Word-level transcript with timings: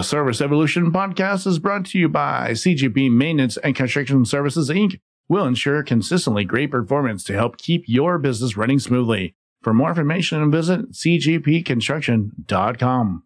The 0.00 0.04
Service 0.04 0.40
Evolution 0.40 0.90
podcast 0.92 1.46
is 1.46 1.58
brought 1.58 1.84
to 1.84 1.98
you 1.98 2.08
by 2.08 2.52
CGP 2.52 3.12
Maintenance 3.12 3.58
and 3.58 3.76
Construction 3.76 4.24
Services, 4.24 4.70
Inc. 4.70 4.98
We'll 5.28 5.44
ensure 5.44 5.82
consistently 5.82 6.42
great 6.42 6.70
performance 6.70 7.22
to 7.24 7.34
help 7.34 7.58
keep 7.58 7.84
your 7.86 8.16
business 8.16 8.56
running 8.56 8.78
smoothly. 8.78 9.34
For 9.60 9.74
more 9.74 9.90
information, 9.90 10.50
visit 10.50 10.92
cgpconstruction.com. 10.92 13.24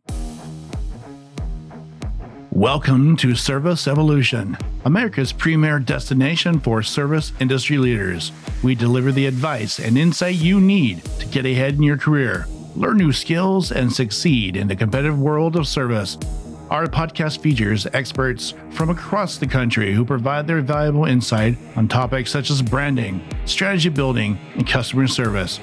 Welcome 2.51 3.17
to 3.19 3.37
Service 3.37 3.87
Evolution, 3.87 4.59
America's 4.85 5.33
premier 5.33 5.79
destination 5.79 6.59
for 6.59 6.83
service 6.83 7.33
industry 7.39 7.79
leaders. 7.79 8.33
We 8.65 8.75
deliver 8.75 9.13
the 9.13 9.27
advice 9.27 9.79
and 9.79 9.97
insight 9.97 10.35
you 10.35 10.61
need 10.61 11.05
to 11.21 11.27
get 11.27 11.47
ahead 11.47 11.75
in 11.75 11.85
your 11.85 11.99
career, 11.99 12.49
learn 12.75 12.97
new 12.97 13.13
skills, 13.13 13.71
and 13.71 13.93
succeed 13.93 14.57
in 14.57 14.67
the 14.67 14.75
competitive 14.75 15.21
world 15.21 15.55
of 15.55 15.69
service. 15.69 16.19
Our 16.71 16.87
podcast 16.87 17.41
features 17.41 17.87
experts 17.93 18.55
from 18.71 18.89
across 18.89 19.37
the 19.37 19.47
country 19.47 19.93
who 19.93 20.03
provide 20.03 20.47
their 20.47 20.63
valuable 20.63 21.05
insight 21.05 21.59
on 21.77 21.89
topics 21.89 22.31
such 22.31 22.51
as 22.51 22.63
branding, 22.63 23.23
strategy 23.45 23.91
building, 23.91 24.39
and 24.55 24.67
customer 24.67 25.07
service. 25.07 25.61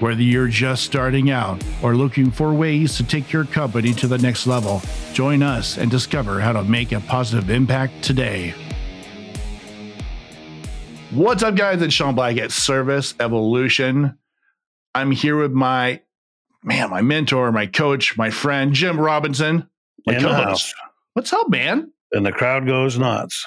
Whether 0.00 0.22
you're 0.22 0.48
just 0.48 0.82
starting 0.82 1.30
out 1.30 1.62
or 1.80 1.94
looking 1.94 2.32
for 2.32 2.52
ways 2.52 2.96
to 2.96 3.04
take 3.04 3.32
your 3.32 3.44
company 3.44 3.92
to 3.94 4.08
the 4.08 4.18
next 4.18 4.48
level, 4.48 4.82
join 5.12 5.44
us 5.44 5.78
and 5.78 5.88
discover 5.88 6.40
how 6.40 6.52
to 6.52 6.64
make 6.64 6.90
a 6.90 6.98
positive 6.98 7.48
impact 7.48 8.02
today. 8.02 8.52
What's 11.12 11.44
up, 11.44 11.54
guys? 11.54 11.80
It's 11.82 11.94
Shawn 11.94 12.16
Black 12.16 12.36
at 12.38 12.50
Service 12.50 13.14
Evolution. 13.20 14.18
I'm 14.92 15.12
here 15.12 15.36
with 15.36 15.52
my 15.52 16.00
man, 16.64 16.90
my 16.90 17.00
mentor, 17.00 17.52
my 17.52 17.66
coach, 17.66 18.18
my 18.18 18.30
friend, 18.30 18.72
Jim 18.72 18.98
Robinson. 18.98 19.68
My 20.06 20.16
In 20.16 20.22
the 20.22 20.34
house. 20.34 20.72
What's 21.14 21.32
up, 21.32 21.48
man? 21.50 21.92
and 22.14 22.26
the 22.26 22.32
crowd 22.32 22.66
goes 22.66 22.98
nuts. 22.98 23.46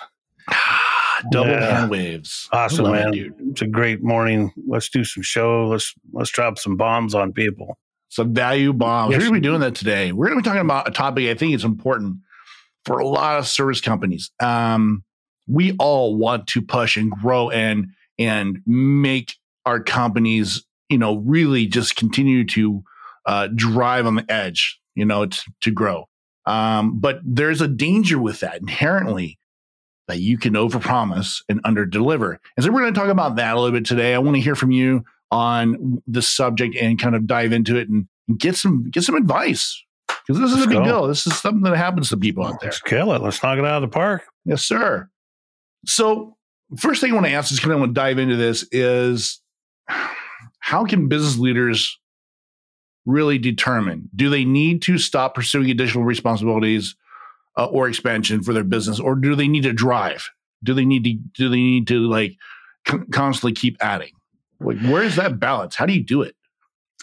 Double 1.31 1.51
Yeah. 1.51 1.79
hand 1.79 1.91
waves. 1.91 2.49
Awesome, 2.51 2.85
love 2.85 2.95
it, 2.95 3.11
man. 3.15 3.35
It's 3.51 3.61
a 3.61 3.67
great 3.67 4.01
morning. 4.03 4.51
Let's 4.67 4.89
do 4.89 5.03
some 5.03 5.23
show. 5.23 5.67
Let's 5.67 5.93
let's 6.13 6.31
drop 6.31 6.57
some 6.57 6.75
bombs 6.75 7.13
on 7.15 7.31
people. 7.31 7.77
Some 8.09 8.33
value 8.33 8.73
bombs. 8.73 9.11
Yes. 9.11 9.19
We're 9.19 9.29
going 9.29 9.33
to 9.35 9.39
be 9.41 9.47
doing 9.47 9.61
that 9.61 9.75
today. 9.75 10.11
We're 10.11 10.27
going 10.27 10.37
to 10.37 10.43
be 10.43 10.47
talking 10.47 10.61
about 10.65 10.87
a 10.87 10.91
topic 10.91 11.29
I 11.29 11.33
think 11.35 11.53
is 11.55 11.63
important 11.63 12.17
for 12.85 12.99
a 12.99 13.07
lot 13.07 13.37
of 13.39 13.47
service 13.47 13.81
companies. 13.81 14.31
Um, 14.39 15.03
we 15.47 15.73
all 15.79 16.15
want 16.15 16.47
to 16.47 16.61
push 16.61 16.97
and 16.97 17.11
grow 17.11 17.49
and 17.49 17.87
and 18.17 18.59
make 18.65 19.35
our 19.65 19.79
companies, 19.79 20.63
you 20.89 20.97
know, 20.97 21.17
really 21.17 21.65
just 21.67 21.95
continue 21.95 22.45
to 22.47 22.83
uh, 23.25 23.47
drive 23.55 24.05
on 24.05 24.15
the 24.15 24.25
edge, 24.31 24.79
you 24.95 25.05
know, 25.05 25.25
to, 25.27 25.43
to 25.61 25.71
grow. 25.71 26.07
Um, 26.45 26.99
but 26.99 27.19
there's 27.23 27.61
a 27.61 27.67
danger 27.67 28.19
with 28.19 28.41
that 28.41 28.61
inherently 28.61 29.39
that 30.07 30.19
you 30.19 30.37
can 30.37 30.53
overpromise 30.53 31.41
and 31.49 31.63
underdeliver. 31.63 32.37
And 32.55 32.63
so 32.63 32.71
we're 32.71 32.81
going 32.81 32.93
to 32.93 32.99
talk 32.99 33.09
about 33.09 33.37
that 33.37 33.55
a 33.55 33.59
little 33.59 33.77
bit 33.77 33.85
today. 33.85 34.13
I 34.13 34.19
want 34.19 34.35
to 34.35 34.41
hear 34.41 34.55
from 34.55 34.71
you 34.71 35.03
on 35.31 36.01
the 36.07 36.21
subject 36.21 36.75
and 36.75 36.99
kind 36.99 37.15
of 37.15 37.25
dive 37.25 37.51
into 37.51 37.75
it 37.75 37.89
and 37.89 38.07
get 38.37 38.55
some 38.55 38.89
get 38.89 39.03
some 39.03 39.15
advice 39.15 39.83
because 40.07 40.39
this 40.39 40.51
is 40.51 40.57
Let's 40.57 40.65
a 40.65 40.69
big 40.69 40.77
go. 40.77 40.83
deal. 40.85 41.07
This 41.07 41.27
is 41.27 41.39
something 41.39 41.63
that 41.63 41.75
happens 41.75 42.09
to 42.09 42.17
people 42.17 42.45
out 42.45 42.59
there. 42.61 42.69
Let's 42.69 42.81
kill 42.81 43.13
it. 43.13 43.21
Let's 43.21 43.41
knock 43.41 43.57
it 43.57 43.65
out 43.65 43.83
of 43.83 43.89
the 43.89 43.93
park. 43.93 44.23
Yes, 44.45 44.63
sir. 44.63 45.09
So, 45.85 46.37
first 46.77 47.01
thing 47.01 47.11
I 47.11 47.15
want 47.15 47.27
to 47.27 47.33
ask 47.33 47.51
is 47.51 47.59
kind 47.59 47.73
of 47.73 47.79
want 47.79 47.91
to 47.91 47.99
dive 47.99 48.17
into 48.19 48.35
this 48.35 48.67
is 48.71 49.41
how 50.59 50.85
can 50.85 51.07
business 51.07 51.37
leaders 51.37 51.99
really 53.05 53.37
determine 53.37 54.09
do 54.15 54.29
they 54.29 54.45
need 54.45 54.81
to 54.83 54.97
stop 54.97 55.35
pursuing 55.35 55.69
additional 55.69 56.03
responsibilities 56.03 56.95
uh, 57.57 57.65
or 57.65 57.87
expansion 57.87 58.41
for 58.43 58.53
their 58.53 58.63
business, 58.63 58.99
or 58.99 59.15
do 59.15 59.35
they 59.35 59.47
need 59.47 59.63
to 59.63 59.73
drive? 59.73 60.29
Do 60.63 60.73
they 60.73 60.85
need 60.85 61.03
to 61.03 61.13
do 61.33 61.49
they 61.49 61.57
need 61.57 61.87
to 61.87 61.99
like 61.99 62.37
con- 62.85 63.07
constantly 63.11 63.53
keep 63.53 63.77
adding? 63.79 64.11
Like, 64.59 64.79
where 64.81 65.03
is 65.03 65.15
that 65.17 65.39
balance? 65.39 65.75
How 65.75 65.85
do 65.85 65.93
you 65.93 66.03
do 66.03 66.21
it? 66.21 66.35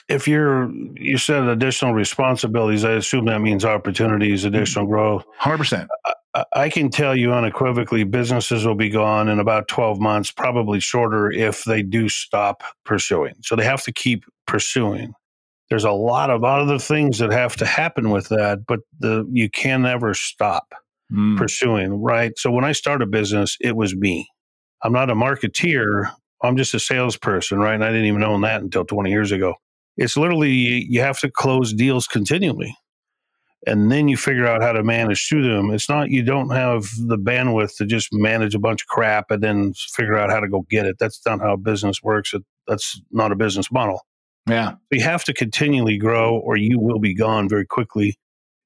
If 0.09 0.27
you're 0.27 0.71
you 0.97 1.17
said 1.19 1.45
additional 1.45 1.95
responsibilities, 1.95 2.85
I 2.85 2.93
assume 2.93 3.27
that 3.27 3.41
means 3.41 3.65
opportunities, 3.65 4.45
additional 4.45 4.87
growth. 4.87 5.25
Hundred 5.39 5.59
percent. 5.59 5.89
I- 6.07 6.13
I 6.55 6.71
can 6.71 6.89
tell 6.89 7.15
you 7.15 7.31
unequivocally, 7.31 8.05
businesses 8.05 8.65
will 8.67 8.75
be 8.75 8.89
gone 8.89 9.29
in 9.29 9.39
about 9.39 9.69
12 9.69 10.01
months, 10.01 10.31
probably 10.31 10.81
shorter 10.81 11.31
if 11.31 11.65
they 11.65 11.83
do 11.83 12.09
stop 12.09 12.63
pursuing. 12.87 13.35
So 13.43 13.55
they 13.55 13.65
have 13.65 13.83
to 13.83 13.93
keep 13.93 14.25
pursuing. 14.47 15.13
There's 15.73 15.85
a 15.85 15.91
lot 15.91 16.29
of 16.29 16.45
other 16.45 16.79
things 16.79 17.19
that 17.21 17.33
have 17.33 17.57
to 17.57 17.65
happen 17.65 18.11
with 18.11 18.29
that, 18.29 18.67
but 18.67 18.81
the 19.01 19.27
you 19.33 19.49
can 19.49 19.83
never 19.83 20.13
stop. 20.13 20.75
Mm. 21.11 21.37
pursuing, 21.37 22.01
right? 22.01 22.33
So 22.39 22.51
when 22.51 22.65
I 22.65 22.73
start 22.73 23.03
a 23.03 23.07
business, 23.07 23.57
it 23.61 23.77
was 23.77 23.95
me. 23.95 24.29
I'm 24.83 24.93
not 24.93 25.11
a 25.11 25.15
marketeer. 25.15 26.11
I'm 26.43 26.57
just 26.57 26.75
a 26.75 26.81
salesperson, 26.81 27.59
right? 27.59 27.75
And 27.75 27.85
I 27.85 27.89
didn't 27.89 28.07
even 28.07 28.23
own 28.23 28.43
that 28.43 28.63
until 28.63 28.85
20 28.85 29.11
years 29.11 29.31
ago. 29.31 29.55
It's 29.97 30.17
literally 30.17 30.51
you 30.51 31.01
have 31.01 31.19
to 31.21 31.31
close 31.31 31.73
deals 31.73 32.07
continually. 32.07 32.75
And 33.67 33.93
then 33.93 34.09
you 34.09 34.17
figure 34.17 34.47
out 34.47 34.63
how 34.63 34.73
to 34.73 34.83
manage 34.83 35.29
through 35.29 35.43
them. 35.43 35.71
It's 35.71 35.89
not 35.89 36.11
you 36.11 36.23
don't 36.23 36.51
have 36.51 36.89
the 36.99 37.19
bandwidth 37.19 37.77
to 37.77 37.87
just 37.87 38.09
manage 38.13 38.55
a 38.55 38.59
bunch 38.59 38.83
of 38.83 38.89
crap 38.89 39.31
and 39.31 39.43
then 39.43 39.73
figure 39.75 40.19
out 40.19 40.31
how 40.31 40.41
to 40.41 40.49
go 40.49 40.67
get 40.69 40.87
it. 40.87 40.97
That's 40.99 41.21
not 41.25 41.41
how 41.41 41.57
business 41.57 42.03
works. 42.03 42.35
It, 42.35 42.43
that's 42.67 43.01
not 43.11 43.33
a 43.33 43.37
business 43.37 43.73
model 43.73 44.03
Yeah. 44.49 44.73
you 44.91 45.03
have 45.03 45.25
to 45.25 45.35
continually 45.35 45.99
grow 45.99 46.37
or 46.39 46.57
you 46.57 46.79
will 46.79 46.99
be 46.99 47.15
gone 47.15 47.49
very 47.49 47.67
quickly. 47.67 48.17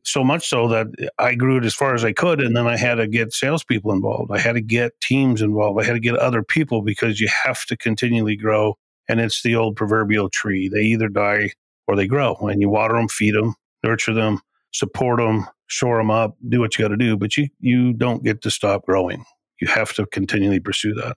So 0.05 0.23
much 0.23 0.49
so 0.49 0.69
that 0.69 0.87
I 1.19 1.35
grew 1.35 1.59
it 1.59 1.65
as 1.65 1.75
far 1.75 1.93
as 1.93 2.05
I 2.05 2.13
could, 2.13 2.41
and 2.41 2.57
then 2.57 2.69
I 2.69 2.77
had 2.77 2.95
to 2.95 3.09
get 3.09 3.33
salespeople 3.33 3.91
involved. 3.91 4.31
I 4.33 4.39
had 4.39 4.53
to 4.53 4.61
get 4.61 4.93
teams 5.01 5.43
involved. 5.43 5.81
I 5.83 5.85
had 5.85 5.95
to 5.95 6.01
get 6.01 6.15
other 6.17 6.45
people 6.45 6.81
because 6.81 7.21
you 7.21 7.29
have 7.45 7.65
to 7.67 7.77
continually 7.77 8.37
grow. 8.37 8.77
And 9.09 9.21
it's 9.21 9.43
the 9.43 9.57
old 9.57 9.75
proverbial 9.75 10.31
tree. 10.31 10.69
They 10.69 10.83
either 10.83 11.09
die 11.09 11.51
or 11.89 11.97
they 11.97 12.07
grow. 12.07 12.37
And 12.37 12.61
you 12.61 12.69
water 12.69 12.95
them, 12.95 13.09
feed 13.09 13.35
them, 13.35 13.57
nurture 13.83 14.15
them, 14.15 14.41
support 14.73 15.19
them, 15.19 15.47
shore 15.67 15.99
them 15.99 16.11
up, 16.11 16.37
do 16.49 16.61
what 16.61 16.79
you 16.79 16.85
got 16.85 16.89
to 16.89 16.97
do. 16.97 17.17
But 17.17 17.37
you 17.37 17.49
you 17.59 17.93
don't 17.93 18.23
get 18.23 18.43
to 18.43 18.51
stop 18.51 18.87
growing. 18.87 19.25
You 19.61 19.69
have 19.69 19.93
to 19.95 20.07
continually 20.07 20.61
pursue 20.61 20.95
that. 20.95 21.17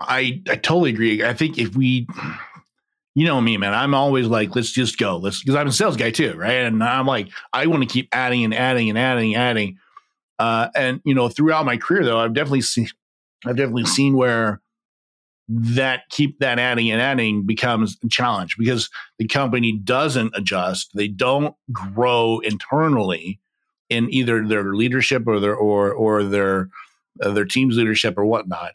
I 0.00 0.42
I 0.48 0.56
totally 0.56 0.90
agree. 0.90 1.24
I 1.24 1.34
think 1.34 1.58
if 1.58 1.74
we, 1.74 2.06
you 3.14 3.26
know 3.26 3.40
me, 3.40 3.56
man, 3.56 3.74
I'm 3.74 3.94
always 3.94 4.26
like, 4.26 4.54
let's 4.54 4.70
just 4.70 4.98
go. 4.98 5.16
Let's 5.16 5.40
because 5.40 5.56
I'm 5.56 5.66
a 5.66 5.72
sales 5.72 5.96
guy 5.96 6.10
too, 6.10 6.34
right? 6.34 6.52
And 6.52 6.82
I'm 6.82 7.06
like, 7.06 7.28
I 7.52 7.66
want 7.66 7.82
to 7.82 7.88
keep 7.88 8.08
adding 8.12 8.44
and 8.44 8.54
adding 8.54 8.88
and 8.88 8.98
adding, 8.98 9.34
and 9.34 9.42
adding. 9.42 9.78
Uh, 10.38 10.68
and 10.74 11.00
you 11.04 11.14
know, 11.14 11.28
throughout 11.28 11.66
my 11.66 11.76
career, 11.76 12.04
though, 12.04 12.18
I've 12.18 12.34
definitely 12.34 12.62
seen, 12.62 12.88
I've 13.44 13.56
definitely 13.56 13.86
seen 13.86 14.16
where 14.16 14.60
that 15.48 16.02
keep 16.10 16.38
that 16.38 16.60
adding 16.60 16.90
and 16.92 17.00
adding 17.00 17.44
becomes 17.44 17.96
a 18.04 18.08
challenge 18.08 18.56
because 18.56 18.88
the 19.18 19.26
company 19.26 19.72
doesn't 19.72 20.32
adjust. 20.36 20.90
They 20.94 21.08
don't 21.08 21.56
grow 21.72 22.38
internally 22.38 23.40
in 23.88 24.08
either 24.14 24.46
their 24.46 24.72
leadership 24.74 25.24
or 25.26 25.40
their 25.40 25.56
or 25.56 25.92
or 25.92 26.22
their 26.22 26.68
uh, 27.20 27.32
their 27.32 27.44
team's 27.44 27.76
leadership 27.76 28.16
or 28.16 28.24
whatnot 28.24 28.72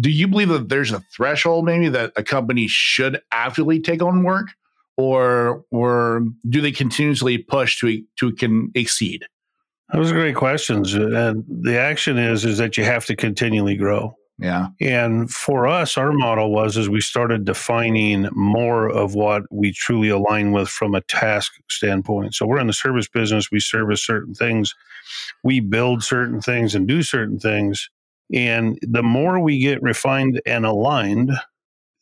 do 0.00 0.10
you 0.10 0.28
believe 0.28 0.48
that 0.48 0.68
there's 0.68 0.92
a 0.92 1.00
threshold 1.16 1.64
maybe 1.64 1.88
that 1.88 2.12
a 2.16 2.22
company 2.22 2.66
should 2.68 3.20
actively 3.32 3.80
take 3.80 4.02
on 4.02 4.22
work 4.22 4.48
or 4.98 5.64
or 5.70 6.26
do 6.48 6.60
they 6.60 6.72
continuously 6.72 7.38
push 7.38 7.78
to 7.80 8.02
to 8.16 8.32
can 8.32 8.70
exceed 8.74 9.24
Those 9.92 10.12
are 10.12 10.14
great 10.14 10.36
questions. 10.36 10.92
And 10.92 11.44
the 11.48 11.78
action 11.78 12.18
is 12.18 12.44
is 12.44 12.58
that 12.58 12.76
you 12.76 12.84
have 12.84 13.06
to 13.06 13.16
continually 13.16 13.76
grow. 13.76 14.14
yeah 14.38 14.68
And 14.80 15.30
for 15.30 15.66
us, 15.66 15.96
our 15.96 16.12
model 16.12 16.52
was 16.52 16.76
as 16.76 16.88
we 16.88 17.00
started 17.00 17.44
defining 17.44 18.28
more 18.32 18.88
of 18.88 19.14
what 19.14 19.42
we 19.50 19.72
truly 19.72 20.10
align 20.10 20.52
with 20.52 20.68
from 20.68 20.94
a 20.94 21.00
task 21.02 21.52
standpoint. 21.70 22.34
So 22.34 22.46
we're 22.46 22.60
in 22.60 22.66
the 22.66 22.72
service 22.72 23.08
business, 23.08 23.50
we 23.50 23.60
service 23.60 24.04
certain 24.04 24.34
things, 24.34 24.74
we 25.42 25.60
build 25.60 26.02
certain 26.02 26.40
things 26.40 26.74
and 26.74 26.86
do 26.86 27.02
certain 27.02 27.38
things. 27.38 27.88
And 28.32 28.78
the 28.82 29.02
more 29.02 29.40
we 29.40 29.58
get 29.58 29.82
refined 29.82 30.40
and 30.46 30.66
aligned, 30.66 31.32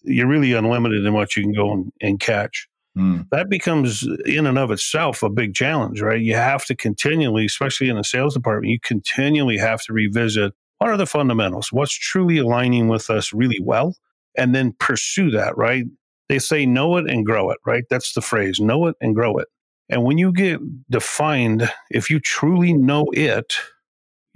you're 0.02 0.28
really 0.28 0.52
unlimited 0.52 1.04
in 1.04 1.12
what 1.14 1.36
you 1.36 1.42
can 1.42 1.52
go 1.52 1.72
and, 1.72 1.92
and 2.00 2.20
catch 2.20 2.68
Hmm. 2.96 3.20
that 3.30 3.50
becomes 3.50 4.08
in 4.24 4.46
and 4.46 4.58
of 4.58 4.70
itself 4.70 5.22
a 5.22 5.28
big 5.28 5.54
challenge, 5.54 6.00
right? 6.00 6.20
You 6.20 6.34
have 6.34 6.64
to 6.64 6.74
continually, 6.74 7.44
especially 7.44 7.90
in 7.90 7.96
the 7.96 8.02
sales 8.02 8.32
department, 8.32 8.70
you 8.70 8.80
continually 8.80 9.58
have 9.58 9.82
to 9.82 9.92
revisit 9.92 10.54
what 10.78 10.88
are 10.90 10.96
the 10.96 11.06
fundamentals? 11.06 11.68
What's 11.72 11.92
truly 11.92 12.38
aligning 12.38 12.88
with 12.88 13.10
us 13.10 13.34
really 13.34 13.60
well? 13.62 13.96
And 14.36 14.54
then 14.54 14.74
pursue 14.78 15.30
that, 15.30 15.56
right? 15.58 15.84
They 16.30 16.38
say 16.38 16.64
know 16.64 16.96
it 16.96 17.08
and 17.08 17.24
grow 17.24 17.50
it, 17.50 17.58
right? 17.66 17.84
That's 17.90 18.14
the 18.14 18.22
phrase 18.22 18.60
know 18.60 18.86
it 18.86 18.96
and 19.00 19.14
grow 19.14 19.36
it. 19.36 19.48
And 19.90 20.02
when 20.02 20.16
you 20.16 20.32
get 20.32 20.60
defined, 20.90 21.70
if 21.90 22.08
you 22.08 22.18
truly 22.18 22.72
know 22.72 23.06
it, 23.12 23.54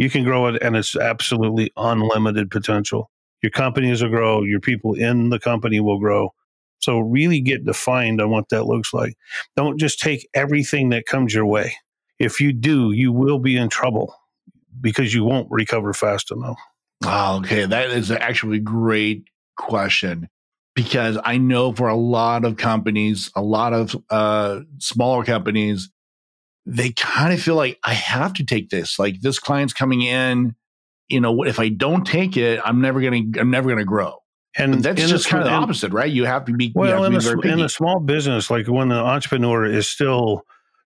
you 0.01 0.09
can 0.09 0.25
grow 0.25 0.47
it 0.47 0.63
and 0.63 0.77
it's 0.77 0.97
absolutely 0.97 1.71
unlimited 1.77 2.51
potential. 2.51 3.11
Your 3.43 3.51
companies 3.51 4.03
will 4.03 4.09
grow, 4.09 4.43
your 4.43 4.59
people 4.59 4.95
in 4.95 5.29
the 5.29 5.39
company 5.39 5.79
will 5.79 5.99
grow. 5.99 6.33
So 6.79 7.01
really 7.01 7.43
get 7.43 7.67
defined 7.67 8.19
on 8.19 8.31
what 8.31 8.49
that 8.49 8.65
looks 8.65 8.95
like. 8.95 9.15
Don't 9.57 9.79
just 9.79 10.01
take 10.01 10.27
everything 10.33 10.89
that 10.89 11.05
comes 11.05 11.35
your 11.35 11.45
way. 11.45 11.75
If 12.19 12.41
you 12.41 12.55
do, 12.55 12.93
you 12.93 13.13
will 13.13 13.39
be 13.39 13.59
in 13.59 13.69
trouble 13.69 14.15
because 14.81 15.13
you 15.13 15.23
won't 15.23 15.49
recover 15.51 15.93
fast 15.93 16.31
enough. 16.31 16.59
Okay. 17.05 17.67
That 17.67 17.91
is 17.91 18.11
actually 18.11 18.57
a 18.57 18.61
great 18.61 19.25
question 19.59 20.31
because 20.75 21.19
I 21.23 21.37
know 21.37 21.75
for 21.75 21.89
a 21.89 21.97
lot 21.97 22.47
of 22.47 22.57
companies, 22.57 23.31
a 23.37 23.43
lot 23.43 23.75
of 23.75 23.95
uh, 24.09 24.61
smaller 24.79 25.25
companies, 25.25 25.91
they 26.71 26.93
kind 26.93 27.35
of 27.35 27.43
feel 27.43 27.57
like 27.57 27.79
I 27.83 27.95
have 27.95 28.33
to 28.35 28.45
take 28.45 28.71
this. 28.71 28.99
Like 28.99 29.21
this 29.21 29.41
client's 29.41 29.75
coming 29.75 30.03
in, 30.03 30.55
you 31.09 31.21
know, 31.21 31.43
if 31.43 31.59
I 31.59 31.69
don't 31.69 32.07
take 32.07 32.37
it, 32.37 32.61
I'm 32.65 32.81
never 32.81 33.01
gonna, 33.01 33.23
I'm 33.39 33.51
never 33.51 33.69
gonna 33.69 33.85
grow. 33.85 34.19
And 34.57 34.75
but 34.75 34.83
that's 34.83 35.09
just 35.09 35.29
kind 35.29 35.43
of 35.43 35.49
the 35.49 35.55
opposite, 35.55 35.93
right? 35.93 36.11
You 36.11 36.25
have 36.27 36.45
to 36.45 36.53
be 36.53 36.73
well 36.75 37.05
in, 37.05 37.15
a, 37.15 37.41
in 37.41 37.61
a 37.61 37.69
small 37.69 37.99
business, 37.99 38.51
like 38.51 38.69
when 38.69 38.89
the 38.89 38.97
entrepreneur 38.97 39.65
is 39.65 39.89
still 39.89 40.45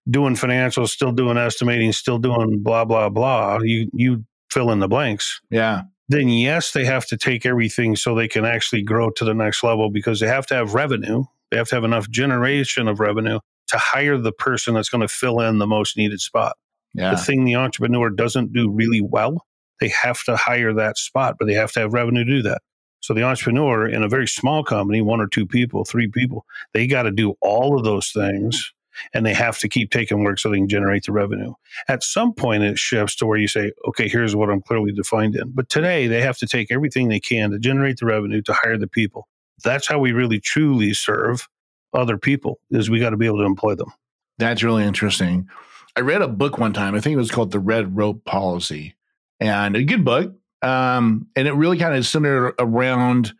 doing 0.09 0.35
financials, 0.35 0.89
still 0.89 1.13
doing 1.13 1.37
estimating, 1.37 1.93
still 1.93 2.19
doing 2.19 2.63
blah 2.63 2.87
blah 2.87 3.11
blah. 3.11 3.59
You 3.63 3.91
you 3.93 4.25
fill 4.51 4.71
in 4.71 4.79
the 4.79 4.89
blanks. 4.89 5.41
Yeah. 5.51 5.83
Then 6.09 6.29
yes, 6.29 6.73
they 6.73 6.85
have 6.87 7.07
to 7.07 7.17
take 7.19 7.45
everything 7.45 7.97
so 7.97 8.15
they 8.15 8.29
can 8.29 8.45
actually 8.45 8.83
grow 8.83 9.11
to 9.11 9.25
the 9.25 9.35
next 9.35 9.63
level 9.63 9.91
because 9.91 10.21
they 10.21 10.29
have 10.29 10.47
to 10.47 10.55
have 10.55 10.75
revenue. 10.75 11.25
They 11.51 11.59
have 11.59 11.69
to 11.69 11.75
have 11.75 11.85
enough 11.85 12.09
generation 12.09 12.89
of 12.89 13.01
revenue 13.01 13.39
to 13.69 13.79
hire 13.79 14.19
the 14.19 14.33
person 14.33 14.75
that's 14.75 14.89
going 14.89 15.01
to 15.03 15.09
fill 15.09 15.41
in 15.41 15.59
the 15.59 15.67
most 15.67 15.97
needed 15.97 16.21
spot. 16.21 16.57
Yeah. 16.95 17.11
The 17.11 17.17
thing 17.17 17.45
the 17.45 17.57
entrepreneur 17.57 18.11
doesn't 18.11 18.53
do 18.53 18.71
really 18.71 19.01
well, 19.01 19.45
they 19.81 19.89
have 19.89 20.23
to 20.25 20.37
hire 20.37 20.73
that 20.75 20.97
spot, 20.97 21.37
but 21.39 21.47
they 21.47 21.55
have 21.55 21.73
to 21.73 21.81
have 21.81 21.93
revenue 21.93 22.25
to 22.25 22.31
do 22.31 22.43
that. 22.43 22.63
So 23.01 23.13
the 23.13 23.23
entrepreneur 23.23 23.87
in 23.87 24.03
a 24.03 24.09
very 24.09 24.27
small 24.27 24.65
company, 24.65 25.03
one 25.03 25.21
or 25.21 25.27
two 25.27 25.47
people, 25.47 25.85
three 25.85 26.09
people, 26.09 26.47
they 26.73 26.87
got 26.87 27.03
to 27.03 27.11
do 27.11 27.35
all 27.43 27.77
of 27.77 27.85
those 27.85 28.11
things 28.13 28.73
and 29.13 29.27
they 29.27 29.35
have 29.35 29.59
to 29.59 29.69
keep 29.69 29.91
taking 29.91 30.25
work 30.25 30.39
so 30.39 30.49
they 30.49 30.57
can 30.57 30.69
generate 30.69 31.05
the 31.05 31.13
revenue. 31.13 31.53
At 31.89 32.03
some 32.03 32.33
point, 32.33 32.63
it 32.63 32.79
shifts 32.79 33.17
to 33.17 33.27
where 33.27 33.37
you 33.37 33.49
say, 33.49 33.73
okay, 33.89 34.09
here's 34.09 34.37
what 34.37 34.51
I'm 34.51 34.63
clearly 34.63 34.93
defined 34.93 35.37
in. 35.37 35.51
But 35.51 35.69
today, 35.69 36.07
they 36.07 36.23
have 36.23 36.39
to 36.39 36.47
take 36.47 36.71
everything 36.71 37.09
they 37.09 37.21
can 37.21 37.51
to 37.51 37.59
generate 37.59 37.99
the 37.99 38.07
revenue 38.07 38.41
to 38.43 38.53
hire 38.53 38.79
the 38.79 38.89
people. 38.89 39.29
That's 39.63 39.87
how 39.87 39.99
we 39.99 40.13
really 40.13 40.41
truly 40.41 40.95
serve 40.95 41.49
other 41.95 42.19
people 42.19 42.59
is 42.71 42.91
we 42.91 43.01
got 43.01 43.11
to 43.11 43.17
be 43.17 43.27
able 43.27 43.39
to 43.39 43.45
employ 43.45 43.75
them. 43.75 43.93
That's 44.39 44.63
really 44.63 44.85
interesting. 44.85 45.49
I 45.97 46.01
read 46.01 46.23
a 46.23 46.29
book 46.29 46.59
one 46.59 46.73
time. 46.73 46.95
I 46.95 47.01
think 47.01 47.15
it 47.15 47.19
was 47.19 47.31
called 47.31 47.53
The 47.53 47.61
Red 47.61 47.97
Rope 47.97 48.25
Policy, 48.25 48.95
and 49.41 49.77
a 49.77 49.85
good 49.85 50.05
book. 50.05 50.35
Um, 50.63 51.29
and 51.37 51.47
it 51.47 51.53
really 51.53 51.79
kind 51.79 51.95
of 51.95 52.07
centered 52.07 52.55
around 52.59 53.33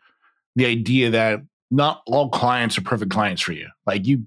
the 0.55 0.65
idea 0.65 1.09
that 1.09 1.41
not 1.71 2.01
all 2.05 2.29
clients 2.29 2.77
are 2.77 2.81
perfect 2.81 3.11
clients 3.11 3.41
for 3.41 3.51
you. 3.51 3.67
Like 3.85 4.05
you, 4.05 4.25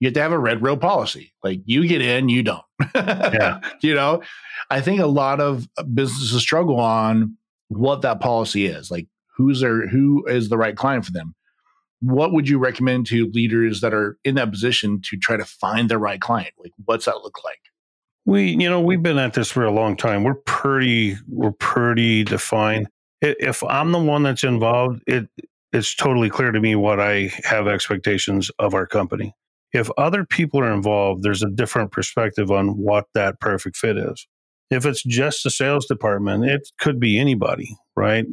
you 0.00 0.08
have 0.08 0.14
to 0.14 0.20
have 0.20 0.32
a 0.32 0.38
red 0.38 0.62
rope 0.62 0.80
policy. 0.80 1.32
Like 1.42 1.60
you 1.64 1.86
get 1.86 2.02
in, 2.02 2.28
you 2.28 2.42
don't. 2.42 2.64
yeah. 2.94 3.60
You 3.80 3.94
know, 3.94 4.22
I 4.70 4.80
think 4.80 5.00
a 5.00 5.06
lot 5.06 5.40
of 5.40 5.68
businesses 5.94 6.40
struggle 6.42 6.80
on 6.80 7.36
what 7.68 8.02
that 8.02 8.20
policy 8.20 8.66
is. 8.66 8.90
Like 8.90 9.06
who's 9.36 9.60
their, 9.60 9.86
who 9.86 10.26
is 10.26 10.48
the 10.48 10.58
right 10.58 10.76
client 10.76 11.04
for 11.04 11.12
them? 11.12 11.34
What 12.00 12.32
would 12.32 12.48
you 12.48 12.58
recommend 12.58 13.06
to 13.08 13.30
leaders 13.32 13.80
that 13.82 13.92
are 13.92 14.18
in 14.24 14.36
that 14.36 14.50
position 14.50 15.00
to 15.04 15.16
try 15.16 15.36
to 15.36 15.44
find 15.44 15.88
the 15.88 15.98
right 15.98 16.20
client? 16.20 16.54
Like, 16.58 16.72
what's 16.84 17.04
that 17.04 17.18
look 17.18 17.44
like? 17.44 17.60
We, 18.26 18.50
you 18.50 18.68
know, 18.68 18.80
we've 18.80 19.02
been 19.02 19.18
at 19.18 19.34
this 19.34 19.50
for 19.50 19.64
a 19.64 19.70
long 19.70 19.96
time. 19.96 20.24
We're 20.24 20.34
pretty, 20.34 21.16
we're 21.28 21.52
pretty 21.52 22.24
defined. 22.24 22.88
If 23.22 23.62
I'm 23.64 23.92
the 23.92 23.98
one 23.98 24.22
that's 24.22 24.44
involved, 24.44 25.02
it 25.06 25.28
it's 25.72 25.94
totally 25.94 26.30
clear 26.30 26.50
to 26.50 26.60
me 26.60 26.74
what 26.74 27.00
I 27.00 27.30
have 27.44 27.68
expectations 27.68 28.50
of 28.58 28.74
our 28.74 28.86
company. 28.86 29.34
If 29.72 29.88
other 29.96 30.24
people 30.24 30.60
are 30.60 30.72
involved, 30.72 31.22
there's 31.22 31.42
a 31.42 31.50
different 31.50 31.92
perspective 31.92 32.50
on 32.50 32.76
what 32.76 33.06
that 33.14 33.38
perfect 33.40 33.76
fit 33.76 33.96
is. 33.96 34.26
If 34.70 34.84
it's 34.84 35.02
just 35.02 35.44
the 35.44 35.50
sales 35.50 35.86
department, 35.86 36.44
it 36.44 36.68
could 36.80 36.98
be 36.98 37.18
anybody, 37.18 37.76
right? 37.96 38.24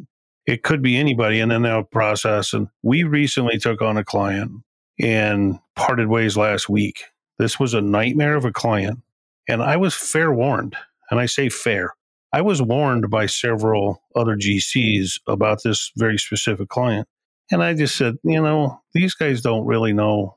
It 0.47 0.63
could 0.63 0.81
be 0.81 0.97
anybody, 0.97 1.39
and 1.41 1.51
then 1.51 1.61
they'll 1.61 1.83
process. 1.83 2.53
And 2.53 2.69
we 2.81 3.03
recently 3.03 3.59
took 3.59 3.81
on 3.81 3.97
a 3.97 4.03
client 4.03 4.51
and 4.99 5.59
parted 5.75 6.07
ways 6.07 6.38
last 6.38 6.69
week. 6.69 7.03
This 7.38 7.59
was 7.59 7.75
a 7.75 7.81
nightmare 7.81 8.35
of 8.35 8.45
a 8.45 8.51
client 8.51 9.01
and 9.47 9.63
I 9.63 9.77
was 9.77 9.94
fair 9.94 10.33
warned, 10.33 10.75
and 11.09 11.19
I 11.19 11.25
say 11.25 11.49
fair. 11.49 11.95
I 12.33 12.41
was 12.41 12.61
warned 12.61 13.09
by 13.09 13.25
several 13.27 14.03
other 14.15 14.35
GCs 14.35 15.21
about 15.27 15.63
this 15.63 15.91
very 15.95 16.17
specific 16.17 16.67
client. 16.67 17.07
And 17.51 17.63
I 17.63 17.73
just 17.73 17.95
said, 17.95 18.15
you 18.23 18.41
know, 18.41 18.81
these 18.93 19.13
guys 19.13 19.41
don't 19.41 19.65
really 19.65 19.93
know 19.93 20.35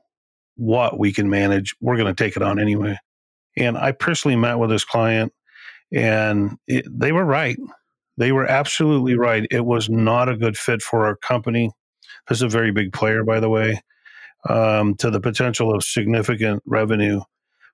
what 0.55 0.97
we 0.97 1.11
can 1.11 1.29
manage. 1.29 1.75
We're 1.81 1.97
going 1.97 2.13
to 2.13 2.23
take 2.23 2.37
it 2.37 2.41
on 2.41 2.59
anyway. 2.59 2.97
And 3.57 3.77
I 3.77 3.91
personally 3.91 4.37
met 4.37 4.59
with 4.59 4.69
this 4.69 4.85
client, 4.85 5.33
and 5.91 6.57
it, 6.67 6.85
they 6.89 7.11
were 7.11 7.25
right. 7.25 7.57
They 8.17 8.31
were 8.31 8.45
absolutely 8.45 9.15
right. 9.15 9.47
It 9.49 9.65
was 9.65 9.89
not 9.89 10.29
a 10.29 10.37
good 10.37 10.57
fit 10.57 10.81
for 10.81 11.05
our 11.05 11.15
company. 11.15 11.71
This 12.27 12.39
is 12.39 12.43
a 12.43 12.49
very 12.49 12.71
big 12.71 12.93
player, 12.93 13.23
by 13.23 13.39
the 13.39 13.49
way, 13.49 13.81
um, 14.49 14.95
to 14.95 15.09
the 15.09 15.19
potential 15.19 15.73
of 15.73 15.83
significant 15.83 16.61
revenue 16.65 17.21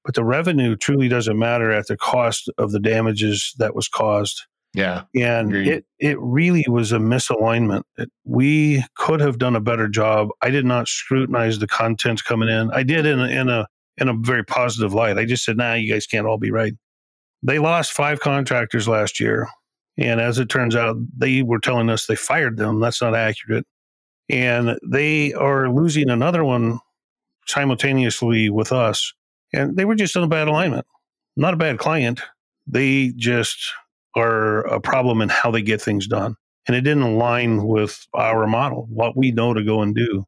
but 0.08 0.16
the 0.16 0.24
revenue 0.24 0.78
truly 0.78 1.10
doesn't 1.10 1.38
matter 1.38 1.70
at 1.70 1.88
the 1.88 1.98
cost 1.98 2.50
of 2.58 2.72
the 2.72 2.80
damages 2.80 3.54
that 3.60 3.76
was 3.76 3.90
caused. 3.90 4.46
Yeah. 4.74 5.04
And 5.14 5.54
it, 5.54 5.86
it 6.00 6.18
really 6.22 6.66
was 6.70 6.94
a 6.94 6.98
misalignment. 6.98 7.84
It, 7.98 8.10
we 8.24 8.86
could 8.96 9.20
have 9.20 9.38
done 9.38 9.58
a 9.58 9.60
better 9.60 9.90
job. 9.90 10.30
I 10.42 10.50
did 10.50 10.64
not 10.64 10.88
scrutinize 10.88 11.60
the 11.60 11.68
content 11.68 12.24
coming 12.24 12.48
in. 12.48 12.72
I 12.72 12.84
did 12.84 13.06
in 13.06 13.20
a, 13.20 13.26
in 13.26 13.50
a 13.50 13.68
in 13.98 14.08
a 14.08 14.14
very 14.14 14.46
positive 14.46 14.94
light. 14.94 15.18
I 15.18 15.26
just 15.26 15.44
said, 15.44 15.58
nah, 15.58 15.74
you 15.74 15.92
guys 15.92 16.08
can't 16.08 16.26
all 16.26 16.38
be 16.38 16.52
right. 16.52 16.74
They 17.44 17.60
lost 17.60 17.92
five 17.92 18.22
contractors 18.22 18.88
last 18.88 19.20
year. 19.20 19.50
And 19.98 20.22
as 20.22 20.38
it 20.40 20.50
turns 20.50 20.76
out, 20.76 20.98
they 21.18 21.42
were 21.42 21.60
telling 21.60 21.90
us 21.90 22.06
they 22.06 22.16
fired 22.16 22.58
them. 22.58 22.80
That's 22.80 23.02
not 23.02 23.16
accurate. 23.16 23.66
And 24.30 24.78
they 24.86 25.34
are 25.34 25.70
losing 25.70 26.10
another 26.10 26.44
one 26.44 26.80
simultaneously 27.48 28.50
with 28.50 28.72
us 28.72 29.14
and 29.54 29.76
they 29.78 29.86
were 29.86 29.96
just 29.96 30.16
in 30.16 30.24
a 30.24 30.28
bad 30.28 30.48
alignment. 30.48 30.86
Not 31.36 31.54
a 31.54 31.58
bad 31.58 31.78
client. 31.78 32.22
They 32.66 33.14
just 33.16 33.72
are 34.16 34.62
a 34.68 34.80
problem 34.80 35.22
in 35.22 35.30
how 35.30 35.52
they 35.52 35.62
get 35.62 35.82
things 35.82 36.08
done. 36.08 36.36
And 36.68 36.76
it 36.76 36.82
didn't 36.82 37.04
align 37.04 37.66
with 37.66 38.06
our 38.14 38.46
model, 38.46 38.88
what 38.90 39.16
we 39.16 39.32
know 39.32 39.54
to 39.54 39.64
go 39.64 39.82
and 39.82 39.96
do. 39.96 40.26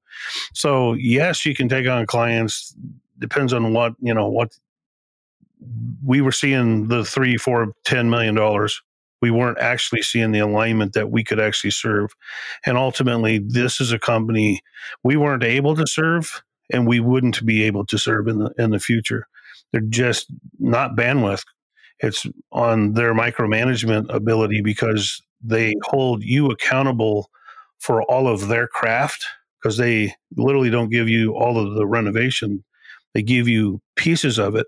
So, 0.54 0.94
yes, 0.94 1.46
you 1.46 1.54
can 1.54 1.68
take 1.68 1.88
on 1.88 2.06
clients. 2.06 2.74
Depends 3.18 3.52
on 3.52 3.74
what, 3.74 3.94
you 4.00 4.14
know, 4.14 4.30
what 4.30 4.58
we 6.06 6.22
were 6.22 6.32
seeing 6.32 6.88
the 6.88 7.04
three, 7.04 7.36
four, 7.36 7.74
ten 7.84 8.10
million 8.10 8.36
dollars. 8.36 8.82
We 9.22 9.32
weren't 9.32 9.60
actually 9.60 10.02
seeing 10.02 10.32
the 10.32 10.40
alignment 10.40 10.94
that 10.94 11.12
we 11.12 11.24
could 11.24 11.40
actually 11.40 11.72
serve. 11.72 12.12
And 12.66 12.78
ultimately, 12.78 13.40
this 13.40 13.82
is 13.82 13.92
a 13.92 14.00
company 14.00 14.62
we 15.04 15.18
weren't 15.18 15.44
able 15.44 15.76
to 15.76 15.86
serve 15.86 16.42
and 16.72 16.88
we 16.88 17.00
wouldn't 17.00 17.46
be 17.46 17.64
able 17.64 17.86
to 17.88 17.98
serve 17.98 18.28
in 18.28 18.40
the 18.40 18.52
in 18.58 18.72
the 18.72 18.80
future. 18.80 19.28
They're 19.72 19.82
just 19.82 20.32
not 20.60 20.96
bandwidth. 20.96 21.44
It's 22.00 22.26
on 22.52 22.94
their 22.94 23.14
micromanagement 23.14 24.14
ability 24.14 24.62
because 24.62 25.22
they 25.42 25.74
hold 25.84 26.24
you 26.24 26.48
accountable 26.48 27.30
for 27.80 28.04
all 28.04 28.28
of 28.28 28.48
their 28.48 28.68
craft 28.68 29.26
because 29.62 29.78
they 29.78 30.14
literally 30.36 30.70
don't 30.70 30.90
give 30.90 31.10
you 31.10 31.34
all 31.34 31.58
of 31.58 31.76
the 31.76 31.86
renovation. 31.86 32.64
They 33.14 33.22
give 33.22 33.48
you 33.48 33.82
pieces 33.96 34.38
of 34.38 34.56
it 34.56 34.68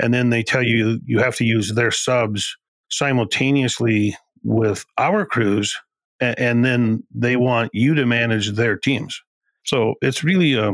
and 0.00 0.14
then 0.14 0.30
they 0.30 0.42
tell 0.42 0.62
you 0.62 1.00
you 1.04 1.18
have 1.18 1.36
to 1.36 1.44
use 1.44 1.74
their 1.74 1.90
subs 1.90 2.56
simultaneously 2.90 4.16
with 4.42 4.84
our 4.98 5.24
crews 5.24 5.76
and, 6.20 6.64
then 6.64 7.02
they 7.14 7.36
want 7.36 7.70
you 7.72 7.94
to 7.94 8.04
manage 8.04 8.52
their 8.52 8.76
teams. 8.76 9.22
So 9.64 9.94
it's 10.02 10.22
really 10.22 10.54
a 10.54 10.72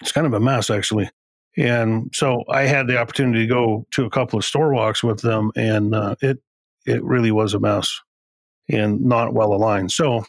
it's 0.00 0.12
kind 0.12 0.26
of 0.26 0.34
a 0.34 0.40
mess 0.40 0.70
actually. 0.70 1.10
And 1.56 2.10
so 2.12 2.42
I 2.48 2.62
had 2.62 2.88
the 2.88 2.98
opportunity 2.98 3.46
to 3.46 3.46
go 3.46 3.86
to 3.92 4.04
a 4.04 4.10
couple 4.10 4.38
of 4.38 4.44
store 4.44 4.74
walks 4.74 5.04
with 5.04 5.20
them, 5.20 5.52
and 5.54 5.94
uh, 5.94 6.16
it 6.20 6.38
it 6.84 7.02
really 7.04 7.30
was 7.30 7.54
a 7.54 7.60
mess 7.60 8.00
and 8.68 9.00
not 9.00 9.34
well 9.34 9.54
aligned. 9.54 9.92
So 9.92 10.24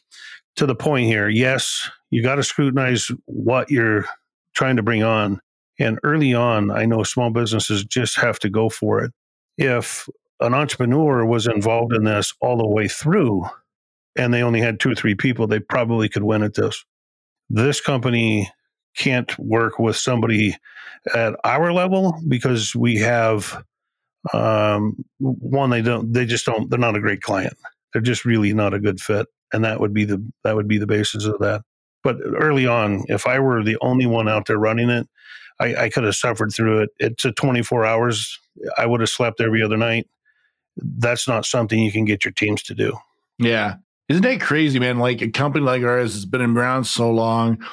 to 0.58 0.66
the 0.66 0.76
point 0.76 1.08
here, 1.08 1.28
yes, 1.28 1.90
you 2.12 2.22
got 2.22 2.36
to 2.36 2.44
scrutinize 2.44 3.10
what 3.26 3.72
you're 3.72 4.06
trying 4.54 4.76
to 4.76 4.84
bring 4.84 5.04
on. 5.04 5.40
And 5.80 6.00
early 6.04 6.34
on, 6.34 6.72
I 6.72 6.86
know 6.86 7.04
small 7.04 7.32
businesses 7.32 7.84
just 7.84 8.18
have 8.18 8.40
to 8.40 8.50
go 8.50 8.70
for 8.70 9.04
it. 9.04 9.12
If 9.58 10.08
an 10.42 10.54
entrepreneur 10.54 11.25
was 11.25 11.48
involved 11.48 11.94
in 11.94 12.06
this 12.06 12.34
all 12.42 12.58
the 12.58 12.68
way 12.68 12.88
through 12.88 13.46
and 14.15 14.34
they 14.34 14.44
only 14.44 14.62
had 14.62 14.80
two 14.80 14.92
or 14.92 14.96
three 14.96 15.15
people, 15.15 15.48
they 15.48 15.60
probably 15.60 16.10
could 16.10 16.24
win 16.24 16.44
at 16.44 16.56
this. 16.56 16.86
This 17.50 17.82
company 17.82 18.51
can't 18.98 19.38
work 19.39 19.80
with 19.80 19.98
somebody 19.98 20.58
at 21.15 21.36
our 21.44 21.74
level 21.74 22.20
because 22.27 22.75
we 22.75 22.98
have 22.98 23.63
um, 24.34 25.06
one 25.20 25.70
they 25.72 25.82
don't 25.82 26.13
they 26.13 26.25
just 26.25 26.46
don't 26.46 26.70
they're 26.70 26.80
not 26.80 26.96
a 26.96 27.01
great 27.01 27.22
client 27.22 27.56
they're 27.94 28.01
just 28.01 28.25
really 28.25 28.54
not 28.54 28.74
a 28.74 28.80
good 28.80 29.00
fit 29.00 29.27
and 29.54 29.63
that 29.65 29.80
would 29.80 29.94
be 29.94 30.06
the 30.06 30.24
that 30.44 30.56
would 30.56 30.68
be 30.68 30.80
the 30.80 30.88
basis 30.88 31.25
of 31.25 31.39
that 31.39 31.62
But 32.04 32.18
early 32.39 32.68
on, 32.68 33.04
if 33.10 33.27
I 33.27 33.39
were 33.39 33.63
the 33.63 33.77
only 33.82 34.08
one 34.08 34.30
out 34.30 34.48
there 34.48 34.60
running 34.60 34.89
it, 34.92 35.08
I, 35.60 35.75
I 35.86 35.89
could 35.89 36.06
have 36.06 36.15
suffered 36.15 36.54
through 36.54 36.84
it. 36.84 36.89
It's 37.00 37.25
a 37.25 37.34
24 37.34 37.86
hours. 37.86 38.39
I 38.77 38.88
would 38.88 39.01
have 39.01 39.10
slept 39.10 39.42
every 39.42 39.63
other 39.63 39.77
night. 39.77 40.08
That's 40.77 41.27
not 41.27 41.46
something 41.46 41.79
you 41.79 41.91
can 41.91 42.05
get 42.05 42.25
your 42.25 42.32
teams 42.32 42.63
to 42.63 42.75
do. 42.75 42.98
Yeah. 43.39 43.75
Isn't 44.10 44.24
that 44.24 44.41
crazy, 44.41 44.79
man? 44.79 45.00
Like 45.00 45.22
a 45.22 45.29
company 45.29 45.65
like 45.65 45.84
ours 45.84 46.13
has 46.13 46.25
been 46.25 46.41
around 46.41 46.84
so 46.84 47.10
long, 47.10 47.63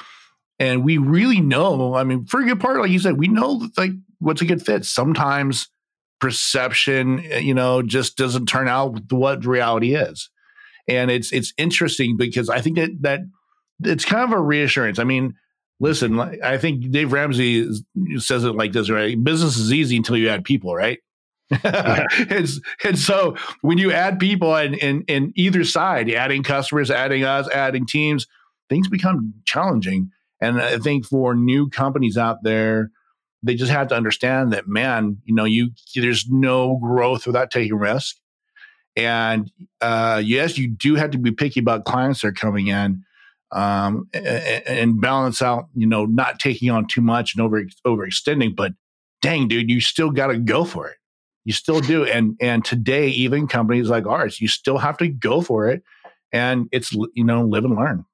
and 0.57 0.83
we 0.83 0.97
really 0.97 1.41
know. 1.41 1.93
I 1.93 2.03
mean, 2.03 2.25
for 2.25 2.41
a 2.41 2.45
good 2.45 2.59
part, 2.59 2.79
like 2.79 2.89
you 2.89 2.99
said, 2.99 3.17
we 3.17 3.27
know 3.27 3.67
like 3.77 3.91
what's 4.19 4.41
a 4.41 4.45
good 4.45 4.65
fit. 4.65 4.85
Sometimes 4.85 5.69
perception, 6.19 7.23
eh, 7.31 7.39
you 7.39 7.53
know, 7.53 7.83
just 7.83 8.17
doesn't 8.17 8.47
turn 8.47 8.67
out 8.67 9.11
what 9.11 9.45
reality 9.45 9.93
is, 9.93 10.29
and 10.87 11.11
it's 11.11 11.31
it's 11.31 11.53
interesting 11.57 12.17
because 12.17 12.49
I 12.49 12.61
think 12.61 12.77
that 12.77 12.89
that 13.01 13.19
it's 13.83 14.05
kind 14.05 14.23
of 14.23 14.31
a 14.31 14.41
reassurance. 14.41 14.97
I 14.97 15.03
mean, 15.03 15.35
listen, 15.79 16.19
I 16.19 16.57
think 16.57 16.89
Dave 16.89 17.13
Ramsey 17.13 17.69
says 18.17 18.43
it 18.43 18.55
like 18.55 18.71
this, 18.71 18.89
right? 18.89 19.21
Business 19.23 19.57
is 19.57 19.71
easy 19.71 19.97
until 19.97 20.17
you 20.17 20.29
add 20.29 20.45
people, 20.45 20.75
right? 20.75 20.99
and, 21.63 22.47
and 22.83 22.97
so 22.97 23.35
when 23.61 23.77
you 23.77 23.91
add 23.91 24.19
people 24.19 24.55
and 24.55 24.75
in, 24.75 25.01
in, 25.01 25.25
in 25.25 25.33
either 25.35 25.63
side, 25.63 26.09
adding 26.09 26.43
customers, 26.43 26.89
adding 26.89 27.23
us, 27.23 27.49
adding 27.49 27.85
teams, 27.85 28.27
things 28.69 28.87
become 28.87 29.33
challenging. 29.45 30.09
And 30.41 30.59
I 30.59 30.77
think 30.77 31.05
for 31.05 31.35
new 31.35 31.69
companies 31.69 32.17
out 32.17 32.43
there, 32.43 32.91
they 33.43 33.55
just 33.55 33.71
have 33.71 33.89
to 33.89 33.95
understand 33.95 34.53
that, 34.53 34.67
man, 34.67 35.17
you 35.25 35.35
know, 35.35 35.43
you 35.43 35.71
there's 35.95 36.27
no 36.29 36.77
growth 36.77 37.27
without 37.27 37.51
taking 37.51 37.75
risk. 37.75 38.17
And 38.95 39.51
uh, 39.81 40.21
yes, 40.23 40.57
you 40.57 40.69
do 40.69 40.95
have 40.95 41.11
to 41.11 41.17
be 41.17 41.31
picky 41.31 41.59
about 41.59 41.85
clients 41.85 42.21
that 42.21 42.27
are 42.27 42.31
coming 42.33 42.67
in 42.67 43.03
um, 43.51 44.07
and, 44.13 44.63
and 44.67 45.01
balance 45.01 45.41
out, 45.41 45.67
you 45.75 45.87
know, 45.87 46.05
not 46.05 46.39
taking 46.39 46.69
on 46.69 46.87
too 46.87 47.01
much 47.01 47.35
and 47.35 47.43
over 47.43 47.63
overextending. 47.85 48.55
But 48.55 48.73
dang, 49.21 49.47
dude, 49.47 49.69
you 49.69 49.81
still 49.81 50.09
got 50.09 50.27
to 50.27 50.37
go 50.37 50.63
for 50.63 50.87
it. 50.87 50.97
You 51.45 51.53
still 51.53 51.79
do. 51.79 52.05
And 52.05 52.37
and 52.39 52.63
today, 52.63 53.09
even 53.09 53.47
companies 53.47 53.89
like 53.89 54.05
ours, 54.05 54.39
you 54.39 54.47
still 54.47 54.77
have 54.77 54.97
to 54.99 55.07
go 55.07 55.41
for 55.41 55.67
it. 55.69 55.83
And 56.31 56.67
it's 56.71 56.93
you 56.93 57.23
know, 57.23 57.43
live 57.43 57.65
and 57.65 57.75
learn. 57.75 58.05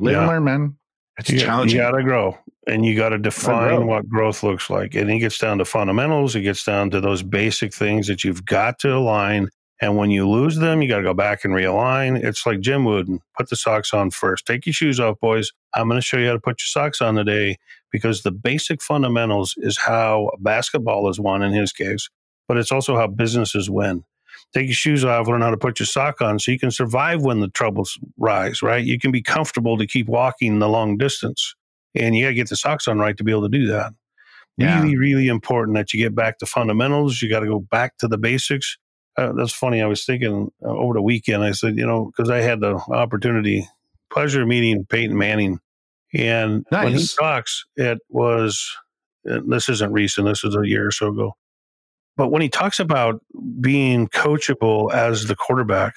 Live 0.00 0.12
yeah. 0.12 0.20
and 0.20 0.28
learn, 0.28 0.44
man. 0.44 0.76
It's 1.18 1.30
you, 1.30 1.38
challenging. 1.38 1.76
You 1.76 1.82
gotta 1.82 2.02
grow. 2.02 2.38
And 2.66 2.84
you 2.84 2.96
gotta 2.96 3.18
define 3.18 3.76
grow. 3.76 3.86
what 3.86 4.08
growth 4.08 4.42
looks 4.42 4.68
like. 4.68 4.94
And 4.94 5.10
it 5.10 5.18
gets 5.18 5.38
down 5.38 5.58
to 5.58 5.64
fundamentals, 5.64 6.34
it 6.34 6.42
gets 6.42 6.64
down 6.64 6.90
to 6.90 7.00
those 7.00 7.22
basic 7.22 7.72
things 7.72 8.06
that 8.08 8.24
you've 8.24 8.44
got 8.44 8.78
to 8.80 8.94
align. 8.94 9.48
And 9.80 9.96
when 9.96 10.10
you 10.10 10.28
lose 10.28 10.56
them, 10.56 10.80
you 10.80 10.88
got 10.88 10.98
to 10.98 11.02
go 11.02 11.14
back 11.14 11.44
and 11.44 11.52
realign. 11.52 12.22
It's 12.22 12.46
like 12.46 12.60
Jim 12.60 12.84
Wooden 12.84 13.20
put 13.36 13.50
the 13.50 13.56
socks 13.56 13.92
on 13.92 14.10
first. 14.10 14.46
Take 14.46 14.66
your 14.66 14.72
shoes 14.72 15.00
off, 15.00 15.18
boys. 15.20 15.50
I'm 15.74 15.88
going 15.88 16.00
to 16.00 16.04
show 16.04 16.16
you 16.16 16.28
how 16.28 16.32
to 16.32 16.40
put 16.40 16.60
your 16.60 16.66
socks 16.66 17.02
on 17.02 17.16
today 17.16 17.56
because 17.90 18.22
the 18.22 18.30
basic 18.30 18.80
fundamentals 18.80 19.54
is 19.58 19.76
how 19.76 20.30
basketball 20.38 21.08
is 21.10 21.18
won 21.18 21.42
in 21.42 21.52
his 21.52 21.72
case 21.72 22.08
but 22.48 22.56
it's 22.56 22.72
also 22.72 22.96
how 22.96 23.06
businesses 23.06 23.70
win. 23.70 24.04
Take 24.52 24.66
your 24.66 24.74
shoes 24.74 25.04
off, 25.04 25.26
learn 25.26 25.42
how 25.42 25.50
to 25.50 25.56
put 25.56 25.80
your 25.80 25.86
sock 25.86 26.20
on 26.20 26.38
so 26.38 26.52
you 26.52 26.58
can 26.58 26.70
survive 26.70 27.22
when 27.22 27.40
the 27.40 27.48
troubles 27.48 27.98
rise, 28.18 28.62
right? 28.62 28.84
You 28.84 28.98
can 28.98 29.10
be 29.10 29.22
comfortable 29.22 29.76
to 29.78 29.86
keep 29.86 30.06
walking 30.06 30.58
the 30.58 30.68
long 30.68 30.96
distance. 30.96 31.54
And 31.94 32.14
you 32.14 32.24
got 32.24 32.28
to 32.28 32.34
get 32.34 32.48
the 32.48 32.56
socks 32.56 32.86
on 32.88 32.98
right 32.98 33.16
to 33.16 33.24
be 33.24 33.32
able 33.32 33.42
to 33.42 33.48
do 33.48 33.66
that. 33.68 33.92
Yeah. 34.56 34.80
Really, 34.80 34.96
really 34.96 35.28
important 35.28 35.76
that 35.76 35.92
you 35.92 36.00
get 36.00 36.14
back 36.14 36.38
to 36.38 36.46
fundamentals. 36.46 37.20
You 37.20 37.28
got 37.28 37.40
to 37.40 37.46
go 37.46 37.60
back 37.60 37.96
to 37.98 38.08
the 38.08 38.18
basics. 38.18 38.78
Uh, 39.16 39.32
that's 39.32 39.52
funny. 39.52 39.82
I 39.82 39.86
was 39.86 40.04
thinking 40.04 40.50
uh, 40.64 40.68
over 40.68 40.94
the 40.94 41.02
weekend, 41.02 41.42
I 41.42 41.52
said, 41.52 41.76
you 41.76 41.86
know, 41.86 42.06
because 42.06 42.30
I 42.30 42.40
had 42.40 42.60
the 42.60 42.74
opportunity, 42.74 43.68
pleasure 44.12 44.44
meeting 44.46 44.86
Peyton 44.88 45.16
Manning. 45.16 45.58
And 46.12 46.64
nice. 46.70 46.84
when 46.84 46.94
he 46.94 47.06
talks, 47.18 47.64
it 47.76 47.98
was, 48.08 48.76
this 49.24 49.68
isn't 49.68 49.92
recent, 49.92 50.28
this 50.28 50.44
is 50.44 50.54
a 50.54 50.66
year 50.66 50.86
or 50.86 50.92
so 50.92 51.08
ago 51.08 51.36
but 52.16 52.28
when 52.28 52.42
he 52.42 52.48
talks 52.48 52.78
about 52.78 53.20
being 53.60 54.08
coachable 54.08 54.92
as 54.92 55.26
the 55.26 55.34
quarterback, 55.34 55.94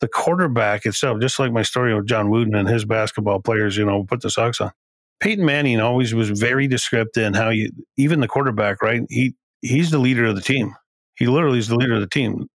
the 0.00 0.08
quarterback 0.08 0.84
itself, 0.84 1.20
just 1.20 1.38
like 1.38 1.52
my 1.52 1.62
story 1.62 1.94
with 1.94 2.06
John 2.06 2.30
Wooden 2.30 2.54
and 2.54 2.68
his 2.68 2.84
basketball 2.84 3.40
players, 3.40 3.76
you 3.76 3.84
know, 3.84 4.04
put 4.04 4.20
the 4.20 4.30
socks 4.30 4.60
on. 4.60 4.72
Peyton 5.20 5.44
Manning 5.44 5.80
always 5.80 6.12
was 6.14 6.30
very 6.30 6.66
descriptive 6.66 7.22
in 7.22 7.34
how 7.34 7.50
you, 7.50 7.70
even 7.96 8.18
the 8.18 8.26
quarterback, 8.26 8.82
right? 8.82 9.02
He 9.08 9.36
he's 9.60 9.92
the 9.92 9.98
leader 9.98 10.24
of 10.24 10.34
the 10.34 10.42
team. 10.42 10.74
He 11.14 11.28
literally 11.28 11.60
is 11.60 11.68
the 11.68 11.76
leader 11.76 11.94
of 11.94 12.00
the 12.00 12.08
team, 12.08 12.48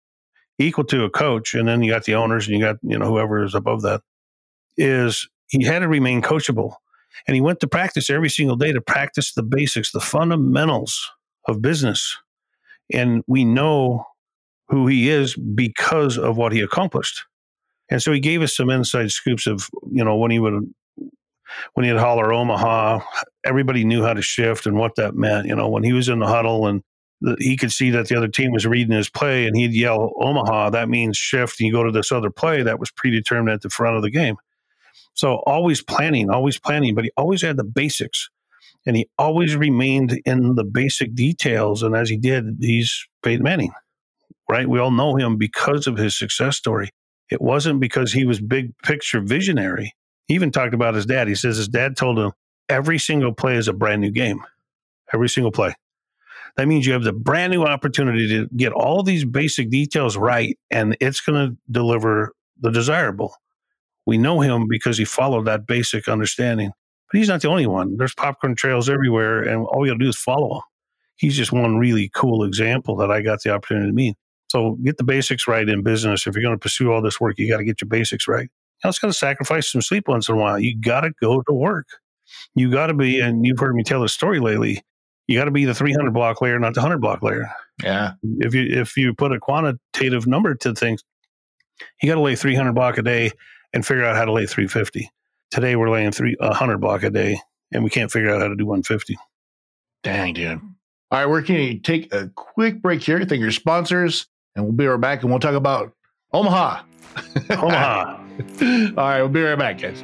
equal 0.60 0.84
to 0.86 1.06
a 1.06 1.10
coach. 1.10 1.54
And 1.54 1.66
then 1.66 1.82
you 1.82 1.90
got 1.90 2.04
the 2.04 2.16
owners 2.16 2.46
and 2.46 2.58
you 2.58 2.62
got 2.62 2.76
you 2.84 3.00
know 3.00 3.06
whoever 3.06 3.42
is 3.42 3.56
above 3.56 3.84
that. 3.84 4.02
Is 4.76 5.30
he 5.48 5.64
had 5.64 5.80
to 5.80 5.88
remain 5.88 6.22
coachable, 6.22 6.74
and 7.26 7.36
he 7.36 7.42
went 7.42 7.62
to 7.62 7.68
practice 7.68 8.10
every 8.10 8.30
single 8.30 8.58
day 8.58 8.74
to 8.74 8.82
practice 8.82 9.32
the 9.32 9.44
basics, 9.44 9.94
the 9.94 10.02
fundamentals 10.02 11.10
of 11.48 11.62
business 11.62 12.18
and 12.94 13.24
we 13.28 13.46
know 13.46 14.06
who 14.70 14.88
he 14.88 15.10
is 15.10 15.36
because 15.36 16.18
of 16.18 16.38
what 16.38 16.52
he 16.52 16.62
accomplished. 16.62 17.24
And 17.90 18.02
so 18.02 18.12
he 18.12 18.20
gave 18.20 18.42
us 18.42 18.56
some 18.56 18.70
inside 18.70 19.12
scoops 19.12 19.48
of, 19.48 19.70
you 19.90 20.04
know, 20.04 20.18
when 20.18 20.32
he 20.32 20.40
would 20.40 20.64
when 21.74 21.86
he'd 21.86 21.98
holler 21.98 22.34
Omaha, 22.34 23.00
everybody 23.46 23.86
knew 23.86 24.04
how 24.04 24.14
to 24.14 24.22
shift 24.22 24.66
and 24.66 24.78
what 24.78 24.96
that 24.96 25.16
meant. 25.16 25.48
You 25.48 25.56
know, 25.56 25.70
when 25.70 25.84
he 25.84 25.94
was 25.94 26.10
in 26.10 26.20
the 26.20 26.28
huddle 26.28 26.68
and 26.68 26.84
the, 27.22 27.38
he 27.40 27.56
could 27.56 27.72
see 27.72 27.90
that 27.92 28.08
the 28.08 28.18
other 28.18 28.28
team 28.28 28.52
was 28.52 28.66
reading 28.66 28.96
his 28.96 29.10
play 29.10 29.48
and 29.48 29.56
he'd 29.56 29.74
yell 29.74 30.14
Omaha, 30.20 30.72
that 30.72 30.90
means 30.90 31.18
shift. 31.18 31.60
And 31.60 31.68
you 31.68 31.74
go 31.74 31.84
to 31.84 31.92
this 31.92 32.12
other 32.12 32.30
play 32.30 32.64
that 32.64 32.80
was 32.80 32.92
predetermined 32.92 33.54
at 33.54 33.62
the 33.62 33.70
front 33.70 33.96
of 33.96 34.04
the 34.04 34.12
game. 34.12 34.36
So 35.14 35.42
always 35.48 35.82
planning, 35.82 36.30
always 36.30 36.60
planning, 36.60 36.94
but 36.94 37.06
he 37.06 37.12
always 37.18 37.42
had 37.42 37.58
the 37.58 37.64
basics 37.64 38.30
and 38.88 38.96
he 38.96 39.10
always 39.20 39.56
remained 39.56 40.20
in 40.26 40.56
the 40.56 40.64
basic 40.64 41.14
details. 41.14 41.84
And 41.84 41.94
as 41.94 42.10
he 42.10 42.16
did, 42.16 42.46
he's 42.62 43.06
Peyton 43.22 43.44
Manning, 43.44 43.74
right? 44.50 44.68
We 44.68 44.80
all 44.80 44.92
know 44.92 45.18
him 45.18 45.36
because 45.38 45.88
of 45.88 45.98
his 45.98 46.18
success 46.18 46.56
story. 46.56 46.90
It 47.30 47.42
wasn't 47.42 47.82
because 47.82 48.14
he 48.14 48.26
was 48.26 48.40
big 48.40 48.72
picture 48.84 49.20
visionary. 49.20 49.94
He 50.28 50.36
even 50.36 50.52
talked 50.52 50.74
about 50.74 50.96
his 50.96 51.06
dad. 51.06 51.28
He 51.28 51.36
says 51.36 51.58
his 51.58 51.68
dad 51.68 51.98
told 51.98 52.18
him 52.18 52.32
every 52.70 52.98
single 52.98 53.34
play 53.34 53.58
is 53.58 53.68
a 53.68 53.74
brand 53.74 54.02
new 54.02 54.12
game, 54.12 54.42
every 55.14 55.28
single 55.28 55.52
play. 55.52 55.76
That 56.56 56.70
means 56.70 56.88
you 56.88 56.94
have 56.94 57.04
the 57.04 57.14
brand 57.14 57.52
new 57.52 57.66
opportunity 57.66 58.28
to 58.30 58.48
get 58.56 58.72
all 58.72 59.04
these 59.04 59.26
basic 59.26 59.70
details 59.70 60.16
right, 60.16 60.58
and 60.72 60.96
it's 61.02 61.20
going 61.20 61.50
to 61.50 61.58
deliver 61.70 62.32
the 62.60 62.72
desirable. 62.72 63.36
We 64.06 64.18
know 64.18 64.40
him 64.40 64.68
because 64.70 64.98
he 64.98 65.04
followed 65.04 65.46
that 65.46 65.68
basic 65.68 66.08
understanding. 66.08 66.72
But 67.12 67.20
he's 67.20 67.30
not 67.30 67.42
the 67.42 67.50
only 67.50 67.68
one. 67.68 67.98
There's 67.98 68.14
popcorn 68.14 68.56
trails 68.56 68.90
everywhere, 68.90 69.42
and 69.42 69.66
all 69.66 69.86
you 69.86 69.92
got 69.92 70.00
to 70.00 70.06
do 70.06 70.10
is 70.10 70.18
follow 70.18 70.56
him. 70.56 70.62
He's 71.16 71.36
just 71.36 71.52
one 71.52 71.78
really 71.78 72.12
cool 72.14 72.44
example 72.44 72.96
that 72.98 73.12
I 73.12 73.22
got 73.22 73.42
the 73.42 73.52
opportunity 73.52 73.88
to 73.88 73.94
meet. 73.94 74.16
So 74.50 74.78
get 74.84 74.98
the 74.98 75.04
basics 75.04 75.48
right 75.48 75.68
in 75.68 75.84
business. 75.84 76.28
If 76.28 76.36
you're 76.36 76.44
going 76.44 76.56
to 76.56 76.60
pursue 76.60 76.92
all 76.92 77.02
this 77.02 77.20
work, 77.20 77.38
you 77.38 77.50
got 77.50 77.58
to 77.58 77.64
get 77.64 77.82
your 77.82 77.90
basics 77.90 78.28
right. 78.28 78.50
Now 78.84 78.90
it's 78.90 79.00
got 79.00 79.08
to 79.08 79.14
sacrifice 79.14 79.72
some 79.72 79.82
sleep 79.82 80.08
once 80.08 80.30
in 80.30 80.36
a 80.36 80.38
while. 80.38 80.60
You 80.60 80.80
got 80.80 81.02
to 81.02 81.12
go 81.22 81.42
to 81.42 81.54
work. 81.54 81.88
You 82.56 82.70
got 82.70 82.88
to 82.88 82.94
be, 82.94 83.20
and 83.20 83.46
you've 83.46 83.60
heard 83.60 83.76
me 83.76 83.84
tell 83.84 84.02
this 84.02 84.14
story 84.14 84.40
lately. 84.40 84.82
You 85.28 85.38
got 85.38 85.46
to 85.46 85.52
be 85.52 85.66
the 85.66 85.74
300 85.74 86.14
block 86.14 86.42
layer, 86.42 86.58
not 86.60 86.74
the 86.74 86.80
100 86.80 87.00
block 87.00 87.22
layer. 87.22 87.50
Yeah. 87.84 88.14
If 88.40 88.54
you 88.54 88.64
if 88.64 88.96
you 88.96 89.14
put 89.14 89.34
a 89.34 89.40
quantitative 89.40 90.26
number 90.28 90.56
to 90.56 90.74
things, 90.74 91.04
you 92.02 92.08
got 92.08 92.16
to 92.16 92.22
lay 92.22 92.36
300 92.36 92.74
block 92.74 92.98
a 92.98 93.02
day 93.02 93.32
and 93.74 93.86
figure 93.86 94.06
out 94.06 94.16
how 94.16 94.26
to 94.26 94.32
lay 94.32 94.46
350. 94.46 95.10
Today 95.52 95.76
we're 95.76 95.90
laying 95.90 96.12
three 96.12 96.36
a 96.40 96.54
hundred 96.54 96.80
block 96.80 97.04
a 97.04 97.10
day, 97.10 97.40
and 97.72 97.84
we 97.84 97.90
can't 97.90 98.12
figure 98.12 98.30
out 98.30 98.42
how 98.42 98.48
to 98.50 98.56
do 98.56 98.66
150. 98.66 99.18
Dang, 100.04 100.34
dude. 100.34 100.60
All 101.10 101.20
right, 101.20 101.26
we're 101.26 101.42
going 101.42 101.70
to 101.70 101.80
take 101.80 102.14
a 102.14 102.30
quick 102.36 102.82
break 102.82 103.02
here. 103.02 103.24
Thank 103.24 103.40
your 103.40 103.52
sponsors, 103.52 104.28
and 104.56 104.66
we'll 104.66 104.74
be 104.74 104.86
right 104.86 105.00
back, 105.00 105.22
and 105.22 105.32
we'll 105.32 105.40
talk 105.40 105.56
about 105.56 105.94
Omaha. 106.34 106.84
Omaha. 107.52 108.18
All 108.18 108.92
right, 108.96 109.22
we'll 109.22 109.30
be 109.30 109.42
right 109.42 109.58
back, 109.58 109.80
guys. 109.80 110.02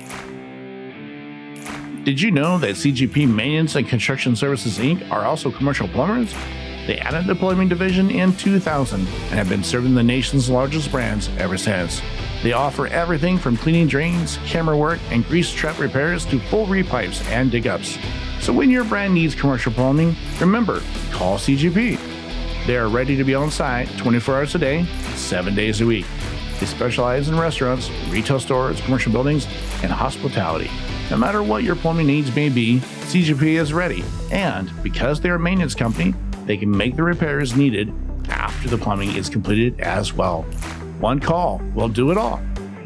Did 2.05 2.21
you 2.21 2.31
know 2.31 2.57
that 2.57 2.75
CGP 2.75 3.29
Maintenance 3.29 3.75
and 3.75 3.88
Construction 3.88 4.35
Services 4.35 4.77
Inc. 4.77 5.09
are 5.12 5.25
also 5.25 5.51
commercial 5.51 5.88
plumbers? 5.89 6.33
They 6.88 6.97
added 7.00 7.27
the 7.27 7.35
plumbing 7.35 7.69
division 7.69 8.09
in 8.09 8.33
2000 8.35 9.00
and 9.00 9.07
have 9.07 9.47
been 9.47 9.63
serving 9.63 9.95
the 9.95 10.03
nation's 10.03 10.50
largest 10.50 10.91
brands 10.91 11.29
ever 11.38 11.57
since. 11.57 12.01
They 12.43 12.51
offer 12.51 12.88
everything 12.88 13.38
from 13.38 13.55
cleaning 13.55 13.88
drains, 13.88 14.38
camera 14.45 14.75
work, 14.75 15.00
and 15.09 15.25
grease 15.25 15.50
trap 15.50 15.79
repairs 15.79 16.25
to 16.25 16.39
full 16.39 16.67
repipes 16.67 17.25
and 17.29 17.50
dig 17.50 17.67
ups. 17.67 17.97
So 18.41 18.51
when 18.51 18.69
your 18.69 18.83
brand 18.83 19.13
needs 19.13 19.33
commercial 19.33 19.71
plumbing, 19.71 20.13
remember, 20.41 20.83
call 21.13 21.38
CGP. 21.38 21.97
They 22.67 22.75
are 22.75 22.89
ready 22.89 23.15
to 23.15 23.23
be 23.23 23.33
on 23.33 23.50
site 23.50 23.88
24 23.97 24.35
hours 24.35 24.55
a 24.55 24.59
day, 24.59 24.85
7 25.15 25.55
days 25.55 25.79
a 25.79 25.85
week. 25.85 26.05
They 26.59 26.65
specialize 26.65 27.29
in 27.29 27.39
restaurants, 27.39 27.89
retail 28.09 28.41
stores, 28.41 28.81
commercial 28.81 29.13
buildings, 29.13 29.45
and 29.81 29.91
hospitality. 29.91 30.69
No 31.09 31.17
matter 31.17 31.41
what 31.41 31.63
your 31.63 31.77
plumbing 31.77 32.07
needs 32.07 32.35
may 32.35 32.50
be, 32.50 32.79
CGP 32.79 33.59
is 33.59 33.71
ready. 33.71 34.03
And 34.31 34.69
because 34.83 35.21
they're 35.21 35.35
a 35.35 35.39
maintenance 35.39 35.75
company, 35.75 36.13
they 36.45 36.57
can 36.57 36.69
make 36.69 36.97
the 36.97 37.03
repairs 37.03 37.55
needed 37.55 37.93
after 38.29 38.67
the 38.67 38.77
plumbing 38.77 39.15
is 39.15 39.29
completed 39.29 39.79
as 39.79 40.13
well. 40.13 40.45
One 41.03 41.19
call 41.19 41.62
will 41.75 41.89
do 41.89 42.10
it 42.12 42.17
all. 42.17 42.41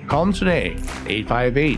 Call 0.08 0.26
them 0.26 0.34
today, 0.34 0.72
858 1.06 1.78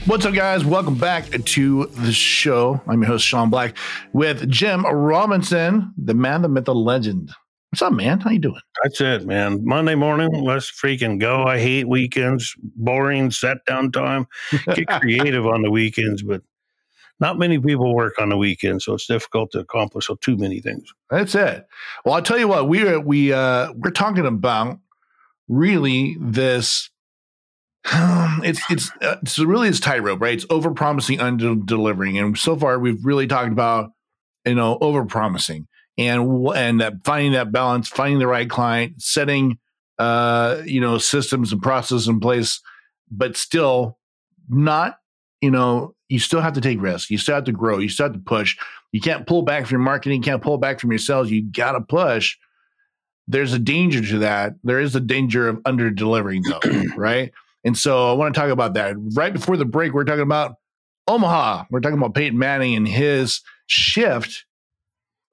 What's 0.06 0.26
up, 0.26 0.34
guys? 0.34 0.64
Welcome 0.64 0.96
back 0.96 1.30
to 1.30 1.88
the 1.88 2.14
show. 2.14 2.80
I'm 2.88 3.02
your 3.02 3.12
host, 3.12 3.26
Shawn 3.26 3.50
Black, 3.50 3.76
with 4.14 4.50
Jim 4.50 4.86
Robinson, 4.86 5.94
the 5.98 6.14
man, 6.14 6.42
the 6.42 6.48
myth, 6.48 6.64
the 6.64 6.74
legend. 6.74 7.34
What's 7.78 7.92
up, 7.92 7.94
man? 7.94 8.20
How 8.22 8.32
you 8.32 8.40
doing? 8.40 8.60
That's 8.82 9.00
it, 9.02 9.28
man. 9.28 9.64
Monday 9.64 9.94
morning, 9.94 10.32
let's 10.44 10.72
freaking 10.72 11.20
go. 11.20 11.44
I 11.44 11.60
hate 11.60 11.88
weekends, 11.88 12.56
boring, 12.76 13.30
set 13.30 13.58
down 13.68 13.92
time. 13.92 14.26
Get 14.74 14.88
creative 15.00 15.46
on 15.46 15.62
the 15.62 15.70
weekends, 15.70 16.24
but 16.24 16.42
not 17.20 17.38
many 17.38 17.60
people 17.60 17.94
work 17.94 18.16
on 18.18 18.30
the 18.30 18.38
weekend, 18.38 18.82
so 18.82 18.96
it's 18.96 19.06
difficult 19.06 19.52
to 19.52 19.60
accomplish 19.60 20.10
too 20.22 20.38
many 20.38 20.60
things. 20.60 20.92
That's 21.12 21.36
it. 21.36 21.68
Well, 22.04 22.16
I'll 22.16 22.24
tell 22.24 22.40
you 22.40 22.48
what 22.48 22.68
we 22.68 22.82
are 22.82 23.00
we 23.00 23.32
uh, 23.32 23.72
we're 23.74 23.92
talking 23.92 24.26
about 24.26 24.80
really 25.48 26.18
this 26.20 26.90
it's 27.86 28.60
it's 28.72 28.92
uh, 29.04 29.18
it's 29.22 29.38
really 29.38 29.70
it's 29.70 29.80
tightrope, 29.80 30.20
right? 30.20 30.34
It's 30.34 30.48
over 30.50 30.72
promising, 30.72 31.20
under 31.20 31.54
delivering, 31.54 32.18
and 32.18 32.36
so 32.36 32.58
far 32.58 32.80
we've 32.80 33.06
really 33.06 33.28
talked 33.28 33.52
about 33.52 33.92
you 34.48 34.56
know 34.56 34.80
over 34.82 35.06
promising 35.06 35.68
and 35.98 36.48
and 36.56 36.82
that 36.82 37.04
finding 37.04 37.34
that 37.34 37.52
balance, 37.52 37.88
finding 37.88 38.20
the 38.20 38.28
right 38.28 38.50
client, 38.50 39.02
setting 39.02 39.58
uh 40.00 40.62
you 40.66 40.80
know 40.80 40.98
systems 40.98 41.52
and 41.52 41.62
processes 41.62 42.08
in 42.08 42.20
place, 42.20 42.62
but 43.10 43.36
still 43.36 43.98
not 44.50 45.00
you 45.42 45.52
know 45.52 45.96
you 46.10 46.20
still 46.20 46.42
have 46.42 46.54
to 46.54 46.62
take 46.62 46.82
risks, 46.82 47.10
you 47.10 47.18
still 47.18 47.36
have 47.36 47.44
to 47.46 47.52
grow, 47.52 47.80
you 47.80 47.90
still 47.90 48.06
have 48.06 48.14
to 48.14 48.20
push. 48.20 48.58
You 48.92 49.02
can't 49.02 49.28
pull 49.28 49.42
back 49.42 49.66
from 49.66 49.76
your 49.76 49.82
marketing, 49.82 50.22
you 50.22 50.26
can't 50.26 50.42
pull 50.42 50.58
back 50.58 50.80
from 50.80 50.92
your 50.92 51.00
sales. 51.00 51.30
You 51.30 51.44
got 51.44 51.74
to 51.74 51.82
push. 51.82 52.38
There's 53.28 53.52
a 53.52 53.60
danger 53.60 54.02
to 54.02 54.20
that. 54.20 54.54
There 54.64 54.80
is 54.80 54.96
a 54.96 55.02
danger 55.02 55.50
of 55.50 55.60
under 55.66 55.92
delivering 55.92 56.44
though, 56.44 56.62
right? 56.96 57.32
And 57.66 57.78
so 57.78 58.10
I 58.10 58.14
want 58.14 58.34
to 58.34 58.40
talk 58.40 58.50
about 58.50 58.76
that. 58.76 58.96
Right 59.14 59.34
before 59.34 59.58
the 59.58 59.66
break, 59.66 59.94
we're 59.94 60.06
talking 60.06 60.22
about 60.22 60.56
Omaha. 61.08 61.66
We're 61.70 61.82
talking 61.82 61.98
about 61.98 62.16
Peyton 62.16 62.40
Manning 62.40 62.76
and 62.76 62.88
his 62.88 63.42
shift 63.66 64.46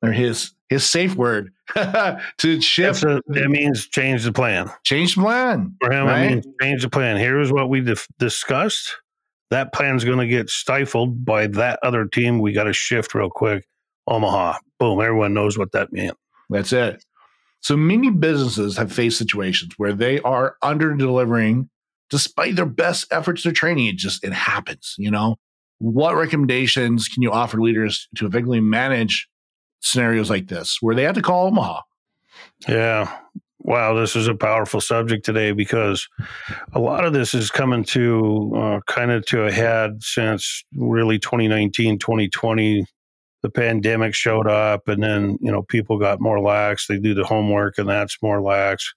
or 0.05 0.13
his 0.13 0.53
his 0.69 0.91
safe 0.91 1.15
word 1.15 1.53
to 1.75 2.61
shift. 2.61 3.05
A, 3.05 3.21
it 3.29 3.51
means 3.51 3.87
change 3.87 4.25
the 4.25 4.33
plan. 4.33 4.71
Change 4.85 5.15
the 5.15 5.23
plan. 5.23 5.77
For 5.81 5.93
him, 5.93 6.07
right? 6.07 6.25
it 6.25 6.31
means 6.31 6.47
change 6.61 6.83
the 6.83 6.91
plan. 6.91 7.17
Here's 7.17 7.53
what 7.53 7.69
we 7.69 7.81
dif- 7.81 8.09
discussed. 8.19 8.97
That 9.51 9.73
plan's 9.73 10.05
going 10.05 10.19
to 10.19 10.27
get 10.27 10.51
stifled 10.51 11.25
by 11.25 11.47
that 11.49 11.79
other 11.83 12.07
team. 12.07 12.41
We 12.41 12.53
got 12.53 12.65
to 12.65 12.73
shift 12.73 13.15
real 13.15 13.31
quick. 13.31 13.65
Omaha. 14.07 14.59
Boom. 14.79 15.01
Everyone 15.01 15.35
knows 15.35 15.57
what 15.57 15.73
that 15.73 15.93
meant. 15.93 16.17
That's 16.51 16.73
it. 16.73 17.05
So 17.61 17.77
many 17.77 18.11
businesses 18.11 18.77
have 18.77 18.93
faced 18.93 19.17
situations 19.17 19.75
where 19.77 19.93
they 19.93 20.21
are 20.21 20.57
under 20.61 20.95
delivering 20.95 21.71
despite 22.11 22.57
their 22.57 22.67
best 22.67 23.07
efforts 23.11 23.43
to 23.43 23.53
training. 23.53 23.87
It 23.87 23.97
just, 23.97 24.25
it 24.25 24.33
happens, 24.33 24.95
you 24.99 25.11
know? 25.11 25.37
What 25.79 26.17
recommendations 26.17 27.09
can 27.09 27.23
you 27.23 27.33
offer 27.33 27.61
leaders 27.61 28.09
to 28.17 28.27
effectively 28.27 28.61
manage 28.61 29.29
scenarios 29.85 30.31
like 30.31 30.49
this 30.49 30.79
where 30.81 30.95
they 30.95 31.03
have 31.03 31.15
to 31.15 31.23
call 31.23 31.47
Omaha? 31.47 31.81
Yeah. 32.69 33.19
Wow, 33.61 33.95
this 33.95 34.15
is 34.15 34.29
a 34.29 34.35
powerful 34.35 34.81
subject 34.81 35.25
today 35.25 35.53
because 35.53 36.07
a 36.75 36.79
lot 36.79 37.05
of 37.05 37.15
this 37.15 37.33
is 37.33 37.51
coming 37.51 37.83
to 37.85 38.53
uh, 38.55 38.81
kind 38.87 39.11
of 39.11 39.25
to 39.27 39.45
a 39.45 39.53
head 39.53 40.03
since 40.03 40.65
really 40.75 41.19
2019, 41.19 41.99
2020. 41.99 42.87
The 43.43 43.51
pandemic 43.51 44.15
showed 44.15 44.47
up, 44.47 44.89
and 44.89 45.03
then 45.03 45.39
you 45.41 45.53
know 45.53 45.63
people 45.63 45.99
got 45.99 46.21
more 46.21 46.41
lax. 46.41 46.87
They 46.87 46.99
do 46.99 47.15
the 47.15 47.25
homework, 47.25 47.79
and 47.79 47.89
that's 47.89 48.19
more 48.23 48.43
lax 48.43 48.95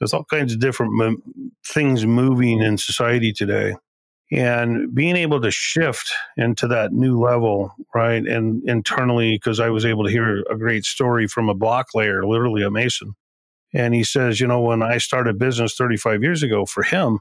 there's 0.00 0.14
all 0.14 0.24
kinds 0.24 0.52
of 0.52 0.58
different 0.58 0.92
mo- 0.94 1.22
things 1.64 2.04
moving 2.06 2.60
in 2.60 2.78
society 2.78 3.32
today 3.32 3.74
and 4.32 4.94
being 4.94 5.16
able 5.16 5.40
to 5.40 5.50
shift 5.50 6.12
into 6.36 6.68
that 6.68 6.92
new 6.92 7.18
level 7.18 7.74
right 7.94 8.26
and 8.26 8.62
internally 8.68 9.36
because 9.36 9.60
i 9.60 9.68
was 9.68 9.84
able 9.84 10.04
to 10.04 10.10
hear 10.10 10.42
a 10.50 10.56
great 10.56 10.84
story 10.84 11.26
from 11.26 11.48
a 11.48 11.54
block 11.54 11.88
layer 11.94 12.24
literally 12.24 12.62
a 12.62 12.70
mason 12.70 13.14
and 13.72 13.94
he 13.94 14.04
says 14.04 14.40
you 14.40 14.46
know 14.46 14.60
when 14.60 14.82
i 14.82 14.98
started 14.98 15.38
business 15.38 15.74
35 15.74 16.22
years 16.22 16.42
ago 16.42 16.64
for 16.64 16.82
him 16.82 17.18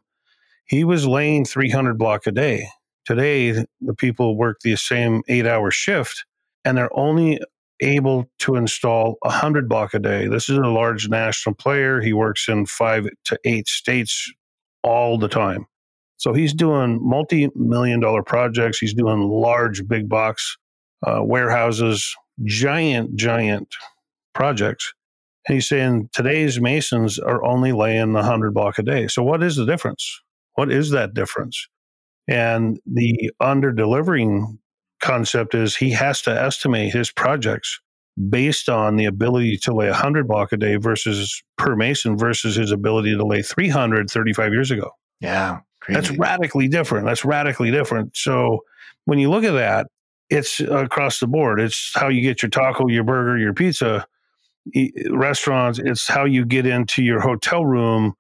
he 0.65 0.83
was 0.83 1.07
laying 1.07 1.45
300 1.45 1.97
block 1.97 2.27
a 2.27 2.31
day 2.31 2.67
today 3.05 3.51
the 3.81 3.95
people 3.95 4.37
work 4.37 4.59
the 4.61 4.75
same 4.75 5.23
eight 5.27 5.47
hour 5.47 5.71
shift 5.71 6.25
and 6.65 6.77
they're 6.77 6.95
only 6.97 7.39
able 7.81 8.29
to 8.39 8.55
install 8.55 9.17
100 9.21 9.69
block 9.69 9.93
a 9.93 9.99
day. 9.99 10.27
This 10.27 10.49
is 10.49 10.57
a 10.57 10.67
large 10.67 11.07
national 11.09 11.55
player. 11.55 12.01
He 12.01 12.13
works 12.13 12.47
in 12.47 12.65
five 12.65 13.07
to 13.25 13.39
eight 13.45 13.67
states 13.67 14.31
all 14.83 15.17
the 15.17 15.27
time. 15.27 15.65
So 16.19 16.33
he's 16.33 16.53
doing 16.53 16.99
multi 17.01 17.49
million 17.55 17.99
dollar 18.01 18.23
projects. 18.23 18.77
He's 18.77 18.93
doing 18.93 19.21
large 19.29 19.87
big 19.87 20.07
box 20.07 20.57
uh, 21.05 21.21
warehouses, 21.23 22.15
giant, 22.43 23.15
giant 23.15 23.73
projects. 24.33 24.93
And 25.47 25.55
he's 25.55 25.67
saying 25.67 26.09
today's 26.13 26.59
Masons 26.59 27.19
are 27.19 27.43
only 27.43 27.71
laying 27.71 28.13
100 28.13 28.53
block 28.53 28.77
a 28.77 28.83
day. 28.83 29.07
So 29.07 29.23
what 29.23 29.41
is 29.41 29.55
the 29.55 29.65
difference? 29.65 30.21
What 30.55 30.71
is 30.71 30.91
that 30.91 31.13
difference? 31.13 31.67
And 32.27 32.79
the 32.85 33.31
under 33.39 33.71
delivering 33.71 34.59
concept 35.01 35.55
is 35.55 35.75
he 35.75 35.91
has 35.91 36.21
to 36.23 36.31
estimate 36.31 36.93
his 36.93 37.11
projects 37.11 37.79
based 38.29 38.67
on 38.67 38.97
the 38.97 39.05
ability 39.05 39.55
to 39.55 39.73
lay 39.73 39.89
100 39.89 40.27
block 40.27 40.51
a 40.51 40.57
day 40.57 40.75
versus 40.75 41.41
per 41.57 41.77
mason 41.77 42.17
versus 42.17 42.57
his 42.57 42.71
ability 42.71 43.15
to 43.15 43.25
lay 43.25 43.41
300 43.41 44.09
35 44.11 44.51
years 44.51 44.69
ago. 44.69 44.91
Yeah. 45.21 45.59
Crazy. 45.81 45.99
That's 45.99 46.11
radically 46.17 46.67
different. 46.67 47.05
That's 47.05 47.25
radically 47.25 47.71
different. 47.71 48.15
So 48.15 48.59
when 49.05 49.19
you 49.19 49.29
look 49.29 49.43
at 49.43 49.53
that, 49.53 49.87
it's 50.29 50.59
across 50.59 51.19
the 51.19 51.27
board. 51.27 51.59
It's 51.59 51.91
how 51.95 52.09
you 52.09 52.21
get 52.21 52.43
your 52.43 52.49
taco, 52.49 52.87
your 52.87 53.03
burger, 53.03 53.37
your 53.37 53.53
pizza, 53.53 54.05
restaurants. 55.09 55.79
It's 55.79 56.07
how 56.07 56.25
you 56.25 56.45
get 56.45 56.67
into 56.67 57.01
your 57.01 57.19
hotel 57.19 57.65
room 57.65 58.13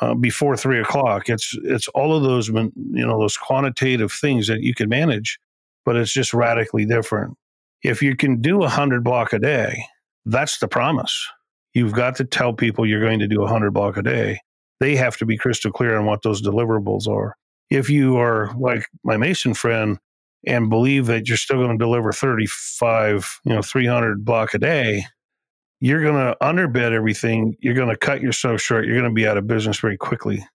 uh, 0.00 0.14
before 0.14 0.56
three 0.56 0.80
o'clock. 0.80 1.30
It's 1.30 1.56
it's 1.62 1.88
all 1.88 2.14
of 2.14 2.22
those 2.22 2.48
you 2.48 2.72
know 2.74 3.18
those 3.18 3.36
quantitative 3.36 4.12
things 4.12 4.46
that 4.48 4.60
you 4.60 4.74
can 4.74 4.88
manage 4.88 5.38
but 5.84 5.96
it's 5.96 6.12
just 6.12 6.34
radically 6.34 6.84
different. 6.84 7.36
If 7.82 8.02
you 8.02 8.16
can 8.16 8.40
do 8.40 8.56
a 8.56 8.60
100 8.60 9.04
block 9.04 9.32
a 9.32 9.38
day, 9.38 9.84
that's 10.24 10.58
the 10.58 10.68
promise. 10.68 11.28
You've 11.74 11.92
got 11.92 12.16
to 12.16 12.24
tell 12.24 12.52
people 12.52 12.86
you're 12.86 13.02
going 13.02 13.18
to 13.18 13.28
do 13.28 13.40
a 13.40 13.44
100 13.44 13.72
block 13.72 13.96
a 13.96 14.02
day. 14.02 14.40
They 14.84 14.96
have 14.96 15.16
to 15.16 15.24
be 15.24 15.38
crystal 15.38 15.72
clear 15.72 15.96
on 15.96 16.04
what 16.04 16.20
those 16.20 16.42
deliverables 16.42 17.08
are. 17.08 17.36
If 17.70 17.88
you 17.88 18.18
are 18.18 18.54
like 18.58 18.84
my 19.02 19.16
Mason 19.16 19.54
friend 19.54 19.98
and 20.46 20.68
believe 20.68 21.06
that 21.06 21.26
you're 21.26 21.38
still 21.38 21.56
going 21.56 21.78
to 21.78 21.82
deliver 21.82 22.12
35, 22.12 23.40
you 23.46 23.54
know, 23.54 23.62
300 23.62 24.26
block 24.26 24.52
a 24.52 24.58
day, 24.58 25.06
you're 25.80 26.02
going 26.02 26.16
to 26.22 26.36
underbid 26.46 26.92
everything. 26.92 27.56
You're 27.60 27.72
going 27.72 27.88
to 27.88 27.96
cut 27.96 28.20
yourself 28.20 28.60
short. 28.60 28.84
You're 28.84 28.98
going 28.98 29.08
to 29.08 29.14
be 29.14 29.26
out 29.26 29.38
of 29.38 29.46
business 29.46 29.78
very 29.78 29.96
quickly. 29.96 30.46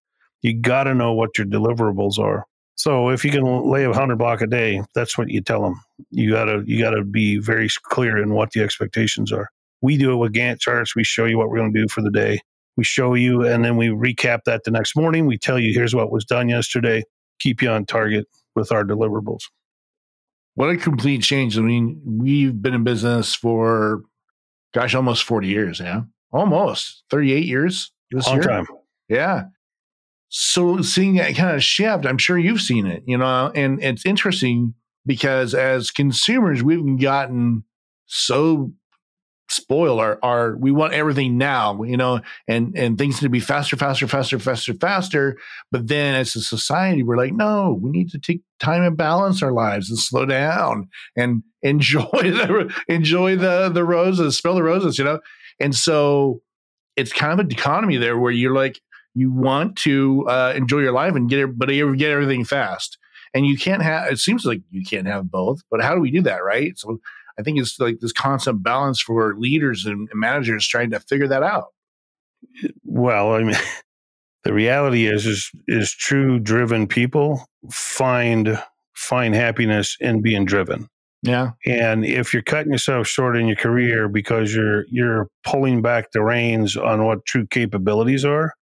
You 0.43 0.61
got 0.61 0.83
to 0.83 0.93
know 0.93 1.13
what 1.13 1.39
your 1.39 1.47
deliverables 1.47 2.19
are. 2.19 2.45
So 2.75 3.09
if 3.09 3.25
you 3.25 3.31
can 3.31 3.71
lay 3.71 3.85
a 3.85 3.93
hundred 3.93 4.19
block 4.19 4.41
a 4.41 4.47
day, 4.47 4.83
that's 4.93 5.17
what 5.17 5.29
you 5.29 5.41
tell 5.41 5.63
them. 5.63 5.81
You 6.11 6.33
gotta 6.33 6.63
you 6.67 6.79
gotta 6.79 7.03
be 7.03 7.37
very 7.37 7.67
clear 7.81 8.17
in 8.17 8.33
what 8.33 8.51
the 8.51 8.61
expectations 8.61 9.33
are. 9.33 9.49
We 9.81 9.97
do 9.97 10.13
it 10.13 10.17
with 10.17 10.33
Gantt 10.33 10.59
charts. 10.59 10.95
We 10.95 11.03
show 11.03 11.25
you 11.25 11.39
what 11.39 11.49
we're 11.49 11.57
going 11.57 11.73
to 11.73 11.81
do 11.81 11.87
for 11.89 12.01
the 12.01 12.11
day. 12.11 12.39
We 12.79 12.85
show 12.85 13.13
you, 13.13 13.45
and 13.45 13.65
then 13.65 13.75
we 13.75 13.89
recap 13.89 14.45
that 14.45 14.63
the 14.63 14.71
next 14.71 14.95
morning. 14.95 15.25
We 15.25 15.37
tell 15.37 15.59
you 15.59 15.73
here's 15.73 15.93
what 15.93 16.13
was 16.13 16.23
done 16.23 16.47
yesterday. 16.47 17.03
Keep 17.39 17.61
you 17.61 17.69
on 17.69 17.85
target 17.85 18.25
with 18.55 18.71
our 18.71 18.85
deliverables. 18.85 19.41
What 20.55 20.69
a 20.69 20.77
complete 20.77 21.21
change! 21.21 21.57
I 21.57 21.61
mean, 21.61 22.01
we've 22.05 22.61
been 22.61 22.73
in 22.73 22.85
business 22.85 23.35
for, 23.35 24.03
gosh, 24.73 24.95
almost 24.95 25.23
forty 25.23 25.49
years. 25.49 25.81
Yeah, 25.81 26.03
almost 26.31 27.03
thirty-eight 27.09 27.45
years. 27.45 27.91
This 28.11 28.25
Long 28.27 28.37
year. 28.37 28.43
time. 28.43 28.65
Yeah, 29.09 29.43
so 30.29 30.81
seeing 30.81 31.15
that 31.15 31.35
kind 31.35 31.53
of 31.53 31.61
shift, 31.61 32.05
I'm 32.05 32.17
sure 32.17 32.37
you've 32.37 32.61
seen 32.61 32.85
it, 32.85 33.03
you 33.05 33.17
know, 33.17 33.51
and 33.53 33.83
it's 33.83 34.05
interesting 34.05 34.73
because 35.05 35.53
as 35.53 35.91
consumers, 35.91 36.63
we've 36.63 36.97
gotten 36.97 37.65
so 38.05 38.71
spoiled. 39.49 39.99
Our, 39.99 40.19
our 40.23 40.55
we 40.57 40.71
want 40.71 40.93
everything 40.93 41.37
now, 41.37 41.83
you 41.83 41.97
know, 41.97 42.21
and 42.47 42.75
and 42.77 42.97
things 42.97 43.19
to 43.19 43.29
be 43.29 43.39
faster, 43.39 43.75
faster, 43.75 44.07
faster, 44.07 44.39
faster, 44.39 44.73
faster. 44.75 45.37
But 45.71 45.87
then 45.87 46.15
as 46.15 46.35
a 46.35 46.41
society, 46.41 47.03
we're 47.03 47.17
like, 47.17 47.33
no, 47.33 47.77
we 47.81 47.89
need 47.89 48.09
to 48.11 48.19
take 48.19 48.41
time 48.59 48.83
and 48.83 48.97
balance 48.97 49.41
our 49.41 49.51
lives 49.51 49.89
and 49.89 49.99
slow 49.99 50.25
down 50.25 50.89
and 51.15 51.43
enjoy 51.61 52.01
the 52.11 52.73
enjoy 52.87 53.35
the 53.35 53.69
the 53.69 53.83
roses, 53.83 54.37
smell 54.37 54.55
the 54.55 54.63
roses, 54.63 54.97
you 54.97 55.05
know. 55.05 55.19
And 55.59 55.75
so 55.75 56.41
it's 56.95 57.13
kind 57.13 57.33
of 57.33 57.45
a 57.45 57.49
dichotomy 57.49 57.97
there 57.97 58.17
where 58.17 58.31
you're 58.31 58.55
like, 58.55 58.81
you 59.15 59.31
want 59.31 59.75
to 59.77 60.25
uh, 60.27 60.53
enjoy 60.55 60.79
your 60.79 60.91
life 60.91 61.15
and 61.15 61.29
get 61.29 61.39
it, 61.39 61.57
but 61.57 61.69
you 61.69 61.95
get 61.95 62.11
everything 62.11 62.45
fast. 62.45 62.97
And 63.33 63.45
you 63.45 63.57
can't 63.57 63.83
have, 63.83 64.11
it 64.11 64.17
seems 64.17 64.45
like 64.45 64.61
you 64.71 64.83
can't 64.83 65.07
have 65.07 65.29
both, 65.29 65.61
but 65.69 65.81
how 65.81 65.93
do 65.93 66.01
we 66.01 66.11
do 66.11 66.21
that? 66.23 66.43
Right. 66.43 66.77
So 66.77 66.99
I 67.39 67.43
think 67.43 67.57
it's 67.57 67.79
like 67.79 67.99
this 67.99 68.11
constant 68.11 68.61
balance 68.61 68.99
for 68.99 69.35
leaders 69.37 69.85
and 69.85 70.09
managers 70.13 70.67
trying 70.67 70.91
to 70.91 70.99
figure 70.99 71.27
that 71.27 71.43
out. 71.43 71.67
Well, 72.83 73.33
I 73.33 73.43
mean, 73.43 73.55
the 74.43 74.53
reality 74.53 75.07
is, 75.07 75.25
is, 75.25 75.49
is 75.67 75.91
true 75.91 76.39
driven 76.39 76.85
people 76.87 77.45
find, 77.71 78.61
find 78.93 79.33
happiness 79.33 79.95
in 79.99 80.21
being 80.21 80.45
driven. 80.45 80.87
Yeah. 81.21 81.51
And 81.65 82.05
if 82.05 82.33
you're 82.33 82.43
cutting 82.43 82.71
yourself 82.71 83.07
short 83.07 83.35
in 83.37 83.47
your 83.47 83.57
career 83.57 84.07
because 84.07 84.55
you're 84.55 84.85
you're 84.89 85.27
pulling 85.43 85.81
back 85.81 86.11
the 86.11 86.23
reins 86.23 86.77
on 86.77 87.05
what 87.05 87.25
true 87.25 87.45
capabilities 87.45 88.23
are, 88.23 88.53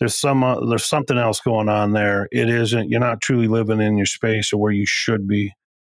there's 0.00 0.16
some 0.16 0.42
uh, 0.42 0.58
there's 0.66 0.86
something 0.86 1.18
else 1.18 1.40
going 1.40 1.68
on 1.68 1.92
there. 1.92 2.26
It 2.32 2.48
isn't 2.48 2.90
you're 2.90 2.98
not 2.98 3.20
truly 3.20 3.46
living 3.46 3.80
in 3.80 3.96
your 3.96 4.06
space 4.06 4.52
or 4.52 4.60
where 4.60 4.72
you 4.72 4.86
should 4.86 5.28
be. 5.28 5.52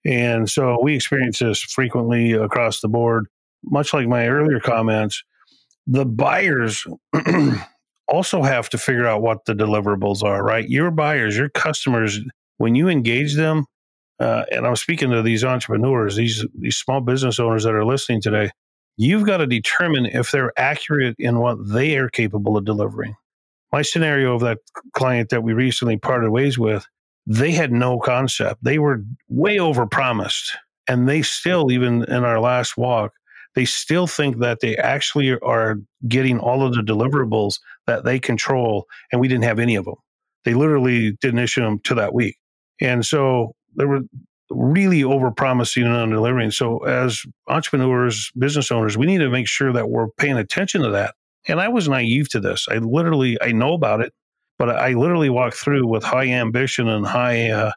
And 0.05 0.49
so 0.49 0.79
we 0.83 0.95
experience 0.95 1.41
this 1.41 1.61
frequently 1.61 2.33
across 2.33 2.81
the 2.81 2.89
board. 2.89 3.27
Much 3.63 3.93
like 3.93 4.09
my 4.09 4.27
earlier 4.27 4.61
comments, 4.61 5.23
the 5.87 6.07
buyers 6.07 6.87
also 8.09 8.43
have 8.43 8.69
to 8.71 8.79
figure 8.79 9.07
out 9.07 9.23
what 9.23 9.45
the 9.45 9.55
deliverables 9.55 10.23
are, 10.23 10.43
right? 10.43 10.69
Your 10.69 10.91
buyers, 10.91 11.37
your 11.37 11.51
customers, 11.51 12.19
when 12.57 12.75
you 12.75 12.89
engage 12.89 13.37
them, 13.37 13.67
uh, 14.21 14.45
and 14.53 14.67
I'm 14.67 14.77
speaking 14.77 15.11
to 15.11 15.23
these 15.23 15.45
entrepreneurs, 15.45 16.17
these 16.17 16.45
these 16.55 16.77
small 16.77 17.01
business 17.01 17.41
owners 17.41 17.65
that 17.65 17.75
are 17.75 17.87
listening 17.87 18.21
today. 18.21 18.51
You've 18.99 19.25
got 19.25 19.39
to 19.39 19.47
determine 19.47 20.05
if 20.05 20.31
they're 20.31 20.53
accurate 20.59 21.17
in 21.19 21.39
what 21.39 21.57
they 21.67 21.97
are 21.97 22.11
capable 22.11 22.59
of 22.59 22.67
delivering. 22.67 23.15
My 23.73 23.81
scenario 23.81 24.35
of 24.35 24.43
that 24.43 24.59
client 24.93 25.31
that 25.31 25.43
we 25.43 25.55
recently 25.55 25.97
parted 25.97 26.31
ways 26.31 26.59
with, 26.59 26.85
they 27.27 27.53
had 27.53 27.73
no 27.73 27.99
concept. 27.99 28.63
They 28.63 28.79
were 28.79 29.03
way 29.29 29.59
over 29.59 29.87
promised, 29.87 30.57
and 30.89 31.09
they 31.09 31.23
still, 31.23 31.71
even 31.71 32.05
in 32.05 32.25
our 32.25 32.41
last 32.41 32.77
walk, 32.77 33.13
they 33.55 33.65
still 33.65 34.07
think 34.07 34.39
that 34.39 34.61
they 34.61 34.77
actually 34.77 35.39
are 35.41 35.77
getting 36.09 36.39
all 36.39 36.65
of 36.65 36.75
the 36.75 36.83
deliverables 36.83 37.59
that 37.87 38.05
they 38.05 38.19
control, 38.19 38.87
and 39.11 39.21
we 39.21 39.29
didn't 39.29 39.45
have 39.45 39.59
any 39.59 39.75
of 39.75 39.85
them. 39.85 39.97
They 40.45 40.55
literally 40.55 41.13
didn't 41.21 41.41
issue 41.41 41.63
them 41.63 41.81
to 41.81 41.95
that 41.97 42.15
week. 42.15 42.37
And 42.81 43.05
so 43.05 43.55
they 43.77 43.85
were 43.85 44.01
really 44.51 45.05
over 45.05 45.31
promising 45.31 45.85
and 45.85 45.95
under 45.95 46.17
delivering. 46.17 46.51
So 46.51 46.79
as 46.79 47.23
entrepreneurs, 47.49 48.31
business 48.39 48.71
owners, 48.71 48.97
we 48.97 49.07
need 49.07 49.19
to 49.19 49.31
make 49.31 49.47
sure 49.47 49.73
that 49.73 49.91
we're 49.91 50.09
paying 50.19 50.37
attention 50.37 50.83
to 50.83 50.91
that. 50.91 51.15
And 51.47 51.61
I 51.61 51.69
was 51.69 51.89
naive 51.89 52.29
to 52.31 52.41
this. 52.41 52.67
I 52.71 52.77
literally 52.77 53.39
I 53.41 53.53
know 53.53 53.75
about 53.75 54.01
it, 54.01 54.13
but 54.61 54.69
I 54.69 54.93
literally 54.93 55.31
walked 55.31 55.57
through 55.57 55.87
with 55.87 56.05
high 56.05 56.27
ambition 56.27 56.87
and 56.87 57.07
high 57.07 57.51
uh, 57.51 57.73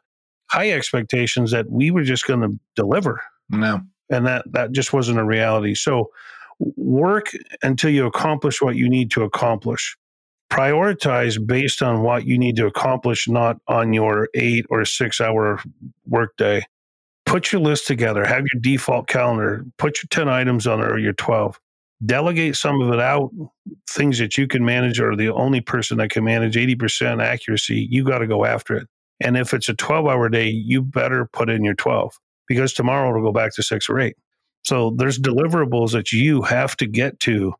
high 0.50 0.70
expectations 0.70 1.50
that 1.50 1.70
we 1.70 1.90
were 1.90 2.02
just 2.02 2.26
going 2.26 2.42
to 2.42 2.60
deliver. 2.76 3.22
No. 3.48 3.80
And 4.10 4.26
that 4.26 4.44
that 4.52 4.72
just 4.72 4.92
wasn't 4.92 5.18
a 5.18 5.24
reality. 5.24 5.74
So 5.74 6.10
work 6.76 7.30
until 7.62 7.88
you 7.88 8.04
accomplish 8.04 8.60
what 8.60 8.76
you 8.76 8.90
need 8.90 9.10
to 9.12 9.22
accomplish 9.22 9.96
prioritize 10.52 11.44
based 11.44 11.82
on 11.82 12.02
what 12.02 12.26
you 12.26 12.38
need 12.38 12.54
to 12.56 12.66
accomplish, 12.66 13.26
not 13.26 13.56
on 13.66 13.92
your 13.92 14.28
eight 14.34 14.64
or 14.68 14.84
six 14.84 15.20
hour 15.20 15.60
workday. 16.06 16.62
Put 17.26 17.50
your 17.50 17.62
list 17.62 17.86
together, 17.86 18.24
have 18.24 18.44
your 18.52 18.60
default 18.60 19.08
calendar, 19.08 19.64
put 19.78 19.96
your 20.02 20.08
10 20.10 20.28
items 20.28 20.66
on 20.66 20.80
it 20.80 20.84
or 20.84 20.98
your 20.98 21.14
12. 21.14 21.58
Delegate 22.04 22.56
some 22.56 22.80
of 22.80 22.92
it 22.92 23.00
out, 23.00 23.30
things 23.88 24.18
that 24.18 24.36
you 24.36 24.46
can 24.46 24.64
manage 24.64 25.00
or 25.00 25.16
the 25.16 25.32
only 25.32 25.60
person 25.60 25.98
that 25.98 26.10
can 26.10 26.24
manage 26.24 26.56
80% 26.56 27.22
accuracy, 27.22 27.86
you 27.90 28.04
got 28.04 28.18
to 28.18 28.26
go 28.26 28.44
after 28.44 28.76
it. 28.76 28.88
And 29.20 29.36
if 29.36 29.54
it's 29.54 29.68
a 29.68 29.74
12 29.74 30.06
hour 30.06 30.28
day, 30.28 30.48
you 30.48 30.82
better 30.82 31.28
put 31.32 31.48
in 31.48 31.64
your 31.64 31.74
12 31.74 32.12
because 32.48 32.72
tomorrow 32.72 33.10
it'll 33.10 33.22
go 33.22 33.32
back 33.32 33.54
to 33.54 33.62
six 33.62 33.88
or 33.88 34.00
eight. 34.00 34.16
So 34.64 34.94
there's 34.96 35.18
deliverables 35.18 35.92
that 35.92 36.12
you 36.12 36.42
have 36.42 36.76
to 36.78 36.86
get 36.86 37.20
to 37.20 37.54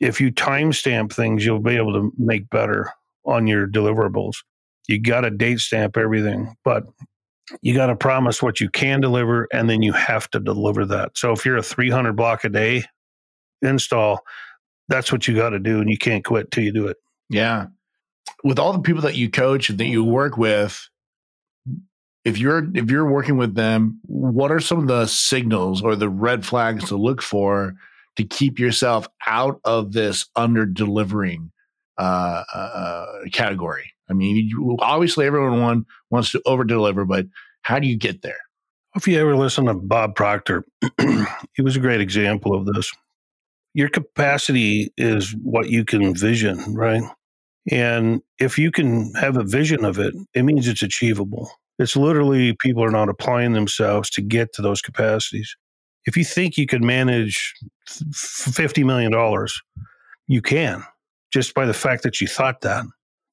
if 0.00 0.20
you 0.20 0.32
timestamp 0.32 1.12
things, 1.12 1.44
you'll 1.44 1.60
be 1.60 1.76
able 1.76 1.92
to 1.92 2.12
make 2.18 2.48
better 2.48 2.90
on 3.26 3.46
your 3.46 3.66
deliverables. 3.66 4.36
You 4.88 5.00
got 5.00 5.20
to 5.20 5.30
date 5.30 5.60
stamp 5.60 5.96
everything, 5.96 6.56
but 6.64 6.84
you 7.60 7.74
got 7.74 7.86
to 7.86 7.96
promise 7.96 8.42
what 8.42 8.60
you 8.60 8.70
can 8.70 9.00
deliver, 9.00 9.46
and 9.52 9.68
then 9.68 9.82
you 9.82 9.92
have 9.92 10.28
to 10.30 10.40
deliver 10.40 10.86
that. 10.86 11.18
So 11.18 11.32
if 11.32 11.44
you're 11.44 11.58
a 11.58 11.62
300 11.62 12.14
block 12.14 12.44
a 12.44 12.48
day 12.48 12.84
install, 13.62 14.20
that's 14.88 15.12
what 15.12 15.26
you 15.28 15.34
got 15.34 15.50
to 15.50 15.58
do, 15.58 15.80
and 15.80 15.90
you 15.90 15.98
can't 15.98 16.24
quit 16.24 16.50
till 16.50 16.64
you 16.64 16.72
do 16.72 16.88
it. 16.88 16.96
Yeah. 17.28 17.66
With 18.44 18.58
all 18.58 18.72
the 18.72 18.80
people 18.80 19.02
that 19.02 19.16
you 19.16 19.30
coach 19.30 19.70
and 19.70 19.78
that 19.78 19.86
you 19.86 20.04
work 20.04 20.36
with, 20.36 20.88
if 22.24 22.38
you're 22.38 22.68
if 22.74 22.90
you're 22.90 23.10
working 23.10 23.36
with 23.36 23.54
them, 23.54 24.00
what 24.04 24.52
are 24.52 24.60
some 24.60 24.78
of 24.78 24.88
the 24.88 25.06
signals 25.06 25.82
or 25.82 25.96
the 25.96 26.08
red 26.08 26.44
flags 26.44 26.88
to 26.88 26.96
look 26.96 27.22
for 27.22 27.74
to 28.16 28.24
keep 28.24 28.58
yourself 28.58 29.08
out 29.26 29.60
of 29.64 29.92
this 29.92 30.26
under 30.36 30.66
delivering 30.66 31.50
uh, 31.98 32.42
uh, 32.54 32.58
uh, 32.58 33.06
category? 33.32 33.92
I 34.10 34.12
mean, 34.12 34.36
you, 34.36 34.76
obviously 34.80 35.24
everyone 35.24 35.60
want, 35.60 35.86
wants 36.10 36.32
to 36.32 36.42
over 36.44 36.64
deliver, 36.64 37.04
but 37.04 37.26
how 37.62 37.78
do 37.78 37.86
you 37.86 37.96
get 37.96 38.22
there? 38.22 38.36
If 38.96 39.06
you 39.06 39.18
ever 39.20 39.36
listen 39.36 39.66
to 39.66 39.74
Bob 39.74 40.16
Proctor, 40.16 40.64
he 41.54 41.62
was 41.62 41.76
a 41.76 41.80
great 41.80 42.00
example 42.00 42.54
of 42.54 42.66
this. 42.66 42.92
Your 43.74 43.88
capacity 43.88 44.92
is 44.96 45.34
what 45.42 45.70
you 45.70 45.84
can 45.84 46.14
vision, 46.14 46.74
right? 46.74 47.02
And 47.70 48.22
if 48.38 48.58
you 48.58 48.70
can 48.70 49.12
have 49.14 49.36
a 49.36 49.44
vision 49.44 49.84
of 49.84 49.98
it, 49.98 50.14
it 50.34 50.42
means 50.42 50.66
it's 50.66 50.82
achievable. 50.82 51.50
It's 51.78 51.96
literally 51.96 52.54
people 52.60 52.82
are 52.82 52.90
not 52.90 53.08
applying 53.08 53.52
themselves 53.52 54.10
to 54.10 54.22
get 54.22 54.52
to 54.54 54.62
those 54.62 54.82
capacities 54.82 55.54
if 56.06 56.16
you 56.16 56.24
think 56.24 56.56
you 56.56 56.66
could 56.66 56.82
manage 56.82 57.54
$50 57.88 58.84
million, 58.84 59.46
you 60.26 60.42
can 60.42 60.82
just 61.32 61.54
by 61.54 61.66
the 61.66 61.74
fact 61.74 62.02
that 62.02 62.20
you 62.20 62.26
thought 62.26 62.62
that. 62.62 62.84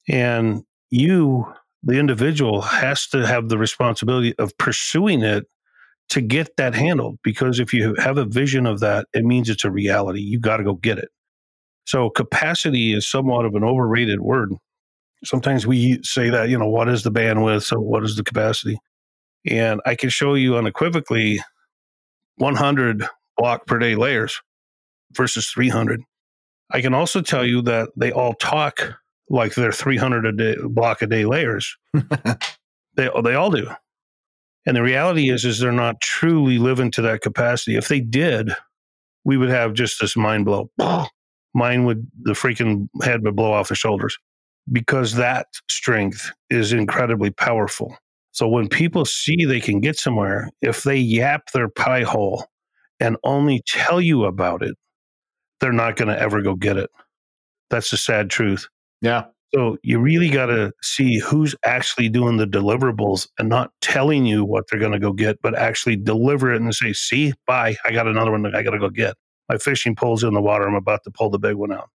And 0.07 0.63
you, 0.89 1.51
the 1.83 1.97
individual, 1.97 2.61
has 2.61 3.07
to 3.07 3.25
have 3.25 3.49
the 3.49 3.57
responsibility 3.57 4.35
of 4.37 4.57
pursuing 4.57 5.23
it 5.23 5.45
to 6.09 6.21
get 6.21 6.55
that 6.57 6.73
handled. 6.73 7.19
Because 7.23 7.59
if 7.59 7.73
you 7.73 7.95
have 7.95 8.17
a 8.17 8.25
vision 8.25 8.65
of 8.65 8.79
that, 8.79 9.07
it 9.13 9.23
means 9.23 9.49
it's 9.49 9.65
a 9.65 9.71
reality. 9.71 10.21
You 10.21 10.39
got 10.39 10.57
to 10.57 10.63
go 10.63 10.75
get 10.75 10.97
it. 10.97 11.09
So 11.85 12.09
capacity 12.09 12.93
is 12.93 13.09
somewhat 13.09 13.45
of 13.45 13.55
an 13.55 13.63
overrated 13.63 14.19
word. 14.19 14.53
Sometimes 15.23 15.65
we 15.65 15.99
say 16.03 16.29
that, 16.29 16.49
you 16.49 16.57
know, 16.57 16.67
what 16.67 16.89
is 16.89 17.03
the 17.03 17.11
bandwidth? 17.11 17.63
So 17.63 17.79
what 17.79 18.03
is 18.03 18.15
the 18.15 18.23
capacity? 18.23 18.77
And 19.49 19.81
I 19.85 19.95
can 19.95 20.09
show 20.09 20.33
you 20.33 20.57
unequivocally 20.57 21.39
100 22.35 23.07
block 23.37 23.65
per 23.65 23.79
day 23.79 23.95
layers 23.95 24.41
versus 25.13 25.47
300. 25.47 26.01
I 26.71 26.81
can 26.81 26.93
also 26.93 27.21
tell 27.21 27.45
you 27.45 27.61
that 27.63 27.89
they 27.95 28.11
all 28.11 28.33
talk 28.33 28.95
like 29.29 29.55
they're 29.55 29.71
300 29.71 30.25
a 30.25 30.31
day 30.31 30.55
block 30.61 31.01
a 31.01 31.07
day 31.07 31.25
layers. 31.25 31.75
they 31.93 33.09
they 33.23 33.35
all 33.35 33.51
do. 33.51 33.69
And 34.67 34.75
the 34.75 34.83
reality 34.83 35.29
is 35.29 35.45
is 35.45 35.59
they're 35.59 35.71
not 35.71 36.01
truly 36.01 36.57
living 36.59 36.91
to 36.91 37.01
that 37.03 37.21
capacity. 37.21 37.77
If 37.77 37.87
they 37.87 38.01
did, 38.01 38.51
we 39.23 39.37
would 39.37 39.49
have 39.49 39.73
just 39.73 40.01
this 40.01 40.17
mind 40.17 40.43
blow. 40.43 40.69
Mine 41.53 41.85
would 41.85 42.05
the 42.21 42.33
freaking 42.33 42.89
head 43.01 43.23
would 43.23 43.35
blow 43.35 43.53
off 43.53 43.69
the 43.69 43.75
shoulders 43.75 44.19
because 44.71 45.13
that 45.15 45.47
strength 45.69 46.29
is 46.49 46.73
incredibly 46.73 47.31
powerful. 47.31 47.97
So 48.31 48.47
when 48.49 48.67
people 48.67 49.05
see 49.05 49.45
they 49.45 49.61
can 49.61 49.79
get 49.79 49.97
somewhere, 49.97 50.49
if 50.61 50.83
they 50.83 50.97
yap 50.97 51.49
their 51.53 51.69
pie 51.69 52.03
hole 52.03 52.45
and 52.99 53.15
only 53.23 53.63
tell 53.65 54.01
you 54.01 54.25
about 54.25 54.61
it, 54.61 54.75
they're 55.61 55.71
not 55.71 55.95
going 55.95 56.09
to 56.09 56.19
ever 56.19 56.41
go 56.41 56.55
get 56.55 56.75
it. 56.75 56.89
That's 57.69 57.89
the 57.89 57.97
sad 57.97 58.29
truth. 58.29 58.67
Yeah. 59.01 59.25
So 59.53 59.77
you 59.81 59.99
really 59.99 60.29
got 60.29 60.47
to 60.47 60.73
see 60.81 61.19
who's 61.19 61.55
actually 61.65 62.09
doing 62.09 62.37
the 62.37 62.45
deliverables 62.45 63.27
and 63.39 63.47
not 63.47 63.71
telling 63.81 64.25
you 64.25 64.43
what 64.43 64.65
they're 64.69 64.79
going 64.79 64.91
to 64.91 64.99
go 64.99 65.13
get, 65.13 65.41
but 65.41 65.57
actually 65.57 65.95
deliver 65.95 66.51
it 66.51 66.61
and 66.61 66.73
say, 66.75 66.91
see, 66.93 67.33
bye, 67.45 67.75
I 67.85 67.91
got 67.91 68.07
another 68.07 68.31
one 68.31 68.43
that 68.43 68.55
I 68.55 68.63
got 68.63 68.71
to 68.71 68.79
go 68.79 68.89
get. 68.89 69.15
My 69.47 69.57
fishing 69.57 69.95
pole's 69.95 70.23
in 70.23 70.33
the 70.33 70.41
water. 70.41 70.67
I'm 70.67 70.75
about 70.75 71.03
to 71.05 71.11
pull 71.11 71.29
the 71.29 71.39
big 71.39 71.55
one 71.55 71.71
out. 71.71 71.89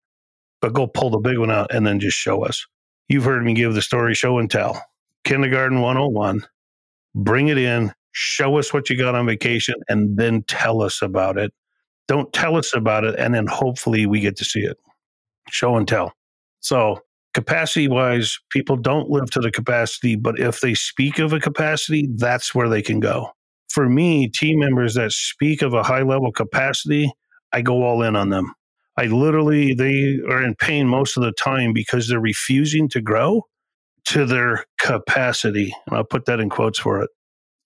But 0.63 0.73
go 0.73 0.87
pull 0.87 1.11
the 1.11 1.19
big 1.19 1.39
one 1.39 1.51
out 1.51 1.75
and 1.75 1.87
then 1.87 2.01
just 2.01 2.17
show 2.17 2.45
us. 2.45 2.67
You've 3.09 3.25
heard 3.25 3.45
me 3.45 3.53
give 3.53 3.75
the 3.75 3.83
story 3.83 4.15
show 4.15 4.39
and 4.39 4.51
tell. 4.51 4.83
Kindergarten 5.25 5.81
101. 5.81 6.47
Bring 7.15 7.49
it 7.49 7.59
in, 7.59 7.93
show 8.13 8.59
us 8.59 8.73
what 8.73 8.89
you 8.89 8.97
got 8.97 9.15
on 9.15 9.27
vacation, 9.27 9.75
and 9.89 10.17
then 10.17 10.45
tell 10.45 10.81
us 10.81 11.03
about 11.03 11.37
it. 11.37 11.53
Don't 12.09 12.33
tell 12.33 12.57
us 12.57 12.75
about 12.75 13.05
it, 13.05 13.15
and 13.19 13.35
then 13.35 13.47
hopefully 13.47 14.07
we 14.07 14.21
get 14.21 14.37
to 14.37 14.45
see 14.45 14.61
it. 14.61 14.79
Show 15.51 15.77
and 15.77 15.87
tell. 15.87 16.15
So, 16.61 17.01
capacity 17.35 17.89
wise, 17.89 18.39
people 18.51 18.77
don't 18.77 19.11
live 19.11 19.31
to 19.31 19.41
the 19.41 19.51
capacity, 19.51 20.17
but 20.17 20.39
if 20.39 20.61
they 20.61 20.75
speak 20.75 21.19
of 21.19 21.33
a 21.33 21.41
capacity, 21.41 22.09
that's 22.17 22.55
where 22.55 22.69
they 22.69 22.83
can 22.83 23.01
go. 23.01 23.31
For 23.69 23.89
me, 23.89 24.29
team 24.29 24.59
members 24.59 24.95
that 24.95 25.13
speak 25.13 25.63
of 25.63 25.75
a 25.75 25.83
high 25.83 26.03
level 26.03 26.31
capacity, 26.33 27.13
I 27.53 27.63
go 27.63 27.83
all 27.83 28.03
in 28.03 28.17
on 28.17 28.29
them. 28.31 28.55
I 28.99 29.07
literally, 29.07 29.73
they 29.73 30.19
are 30.29 30.43
in 30.43 30.55
pain 30.55 30.87
most 30.87 31.17
of 31.17 31.23
the 31.23 31.33
time 31.33 31.73
because 31.73 32.09
they're 32.09 32.21
refusing 32.21 32.89
to 32.91 33.01
grow 33.01 33.47
to 34.07 34.27
their 34.27 34.67
capacity. 34.81 35.75
And 35.87 35.97
I'll 35.97 36.05
put 36.05 36.27
that 36.27 36.41
in 36.41 36.51
quotes 36.51 36.79
for 36.79 37.01
it. 37.01 37.11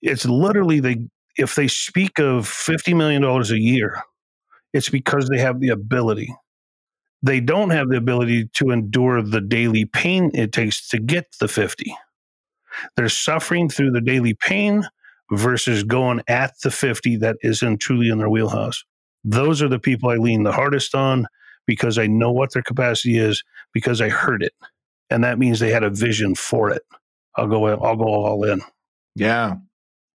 It's 0.02 0.24
literally 0.24 0.78
they 0.80 0.98
if 1.36 1.54
they 1.54 1.68
speak 1.68 2.18
of 2.18 2.46
$50 2.46 2.96
million 2.96 3.22
a 3.24 3.42
year, 3.54 4.02
it's 4.72 4.88
because 4.88 5.28
they 5.28 5.38
have 5.38 5.60
the 5.60 5.68
ability. 5.68 6.34
They 7.22 7.40
don't 7.40 7.70
have 7.70 7.88
the 7.88 7.96
ability 7.96 8.48
to 8.54 8.70
endure 8.70 9.22
the 9.22 9.40
daily 9.40 9.84
pain 9.84 10.30
it 10.34 10.52
takes 10.52 10.88
to 10.90 10.98
get 10.98 11.26
the 11.40 11.48
50. 11.48 11.94
They're 12.96 13.08
suffering 13.08 13.68
through 13.68 13.92
the 13.92 14.00
daily 14.00 14.34
pain 14.34 14.84
versus 15.30 15.82
going 15.82 16.22
at 16.28 16.54
the 16.62 16.70
50 16.70 17.16
that 17.16 17.36
isn't 17.42 17.78
truly 17.78 18.10
in 18.10 18.18
their 18.18 18.28
wheelhouse. 18.28 18.84
Those 19.24 19.62
are 19.62 19.68
the 19.68 19.78
people 19.78 20.10
I 20.10 20.16
lean 20.16 20.44
the 20.44 20.52
hardest 20.52 20.94
on 20.94 21.26
because 21.66 21.98
I 21.98 22.06
know 22.06 22.30
what 22.30 22.52
their 22.52 22.62
capacity 22.62 23.18
is 23.18 23.42
because 23.72 24.00
I 24.00 24.08
heard 24.08 24.42
it. 24.42 24.52
And 25.10 25.24
that 25.24 25.38
means 25.38 25.58
they 25.58 25.70
had 25.70 25.84
a 25.84 25.90
vision 25.90 26.34
for 26.34 26.70
it. 26.70 26.82
I'll 27.36 27.48
go 27.48 27.66
I'll 27.66 27.96
go 27.96 28.04
all 28.04 28.44
in. 28.44 28.62
Yeah. 29.14 29.56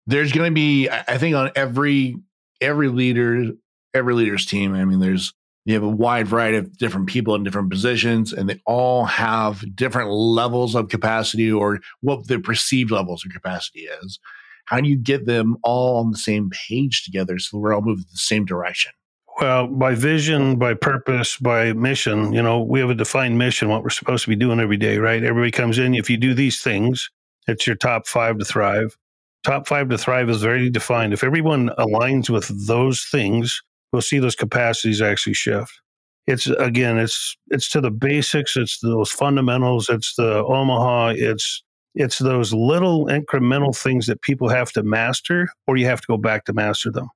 There's 0.05 0.31
going 0.31 0.49
to 0.49 0.53
be 0.53 0.89
I 0.89 1.17
think 1.17 1.35
on 1.35 1.51
every 1.55 2.17
every 2.61 2.89
leader 2.89 3.51
every 3.93 4.13
leader's 4.13 4.45
team, 4.45 4.73
I 4.73 4.85
mean 4.85 4.99
there's 4.99 5.33
you 5.67 5.73
have 5.73 5.83
a 5.83 5.89
wide 5.89 6.27
variety 6.27 6.57
of 6.57 6.77
different 6.77 7.07
people 7.07 7.35
in 7.35 7.43
different 7.43 7.69
positions 7.69 8.33
and 8.33 8.49
they 8.49 8.59
all 8.65 9.05
have 9.05 9.63
different 9.75 10.09
levels 10.09 10.75
of 10.75 10.89
capacity 10.89 11.51
or 11.51 11.79
what 12.01 12.27
the 12.27 12.39
perceived 12.39 12.91
levels 12.91 13.25
of 13.25 13.31
capacity 13.31 13.81
is 14.03 14.19
how 14.65 14.79
do 14.81 14.89
you 14.89 14.97
get 14.97 15.25
them 15.25 15.57
all 15.63 15.99
on 15.99 16.11
the 16.11 16.17
same 16.17 16.49
page 16.49 17.03
together 17.03 17.37
so 17.37 17.57
we're 17.57 17.73
all 17.73 17.81
moving 17.81 18.03
in 18.03 18.11
the 18.11 18.17
same 18.17 18.45
direction 18.45 18.91
well, 19.39 19.67
by 19.67 19.93
vision, 19.93 20.57
by 20.57 20.73
purpose, 20.73 21.37
by 21.37 21.71
mission, 21.73 22.33
you 22.33 22.41
know, 22.41 22.59
we 22.59 22.79
have 22.79 22.89
a 22.89 22.95
defined 22.95 23.37
mission, 23.37 23.69
what 23.69 23.83
we're 23.83 23.91
supposed 23.91 24.23
to 24.23 24.29
be 24.29 24.35
doing 24.35 24.59
every 24.59 24.77
day, 24.77 24.97
right? 24.97 25.23
Everybody 25.23 25.51
comes 25.51 25.77
in. 25.77 25.93
If 25.93 26.09
you 26.09 26.17
do 26.17 26.33
these 26.33 26.59
things, 26.63 27.07
it's 27.47 27.67
your 27.67 27.75
top 27.75 28.07
five 28.07 28.39
to 28.39 28.45
thrive. 28.45 28.97
Top 29.43 29.67
five 29.67 29.89
to 29.89 29.97
thrive 29.97 30.29
is 30.29 30.41
very 30.41 30.71
defined. 30.71 31.13
If 31.13 31.23
everyone 31.23 31.69
aligns 31.77 32.31
with 32.31 32.67
those 32.67 33.03
things, 33.03 33.61
we'll 33.91 34.01
see 34.01 34.19
those 34.19 34.35
capacities 34.35 35.01
actually 35.01 35.33
shift. 35.33 35.71
It's 36.25 36.47
again, 36.47 36.97
it's 36.97 37.37
it's 37.47 37.69
to 37.69 37.81
the 37.81 37.91
basics, 37.91 38.57
it's 38.57 38.79
those 38.81 39.11
fundamentals, 39.11 39.87
it's 39.89 40.15
the 40.15 40.43
Omaha, 40.43 41.13
it's 41.15 41.63
it's 41.95 42.19
those 42.19 42.53
little 42.53 43.07
incremental 43.07 43.75
things 43.75 44.07
that 44.07 44.21
people 44.21 44.49
have 44.49 44.71
to 44.73 44.83
master, 44.83 45.47
or 45.67 45.77
you 45.77 45.85
have 45.85 46.01
to 46.01 46.07
go 46.07 46.17
back 46.17 46.45
to 46.45 46.53
master 46.53 46.91
them. 46.91 47.07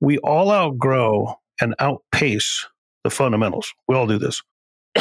We 0.00 0.18
all 0.18 0.50
outgrow 0.50 1.36
and 1.60 1.74
outpace 1.78 2.66
the 3.04 3.10
fundamentals. 3.10 3.72
We 3.86 3.94
all 3.94 4.06
do 4.06 4.18
this. 4.18 4.42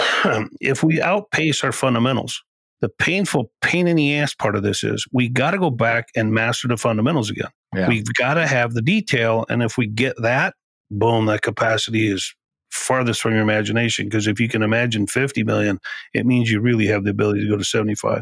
if 0.61 0.83
we 0.83 1.01
outpace 1.01 1.63
our 1.63 1.71
fundamentals, 1.71 2.43
the 2.81 2.89
painful 2.89 3.49
pain 3.61 3.87
in 3.87 3.95
the 3.95 4.15
ass 4.17 4.35
part 4.35 4.55
of 4.55 4.63
this 4.63 4.83
is 4.83 5.07
we 5.13 5.29
got 5.29 5.51
to 5.51 5.57
go 5.57 5.69
back 5.69 6.09
and 6.15 6.33
master 6.33 6.67
the 6.67 6.77
fundamentals 6.77 7.29
again. 7.29 7.49
Yeah. 7.73 7.87
We've 7.87 8.13
got 8.13 8.33
to 8.33 8.45
have 8.45 8.73
the 8.73 8.81
detail. 8.81 9.45
And 9.49 9.63
if 9.63 9.77
we 9.77 9.87
get 9.87 10.15
that, 10.21 10.53
boom, 10.99 11.25
that 11.27 11.41
capacity 11.41 12.11
is 12.11 12.33
farthest 12.71 13.21
from 13.21 13.33
your 13.33 13.41
imagination. 13.41 14.07
Because 14.07 14.27
if 14.27 14.39
you 14.39 14.49
can 14.49 14.63
imagine 14.63 15.07
50 15.07 15.43
million, 15.43 15.79
it 16.13 16.25
means 16.25 16.51
you 16.51 16.59
really 16.61 16.87
have 16.87 17.03
the 17.03 17.11
ability 17.11 17.41
to 17.41 17.49
go 17.49 17.57
to 17.57 17.63
75. 17.63 18.21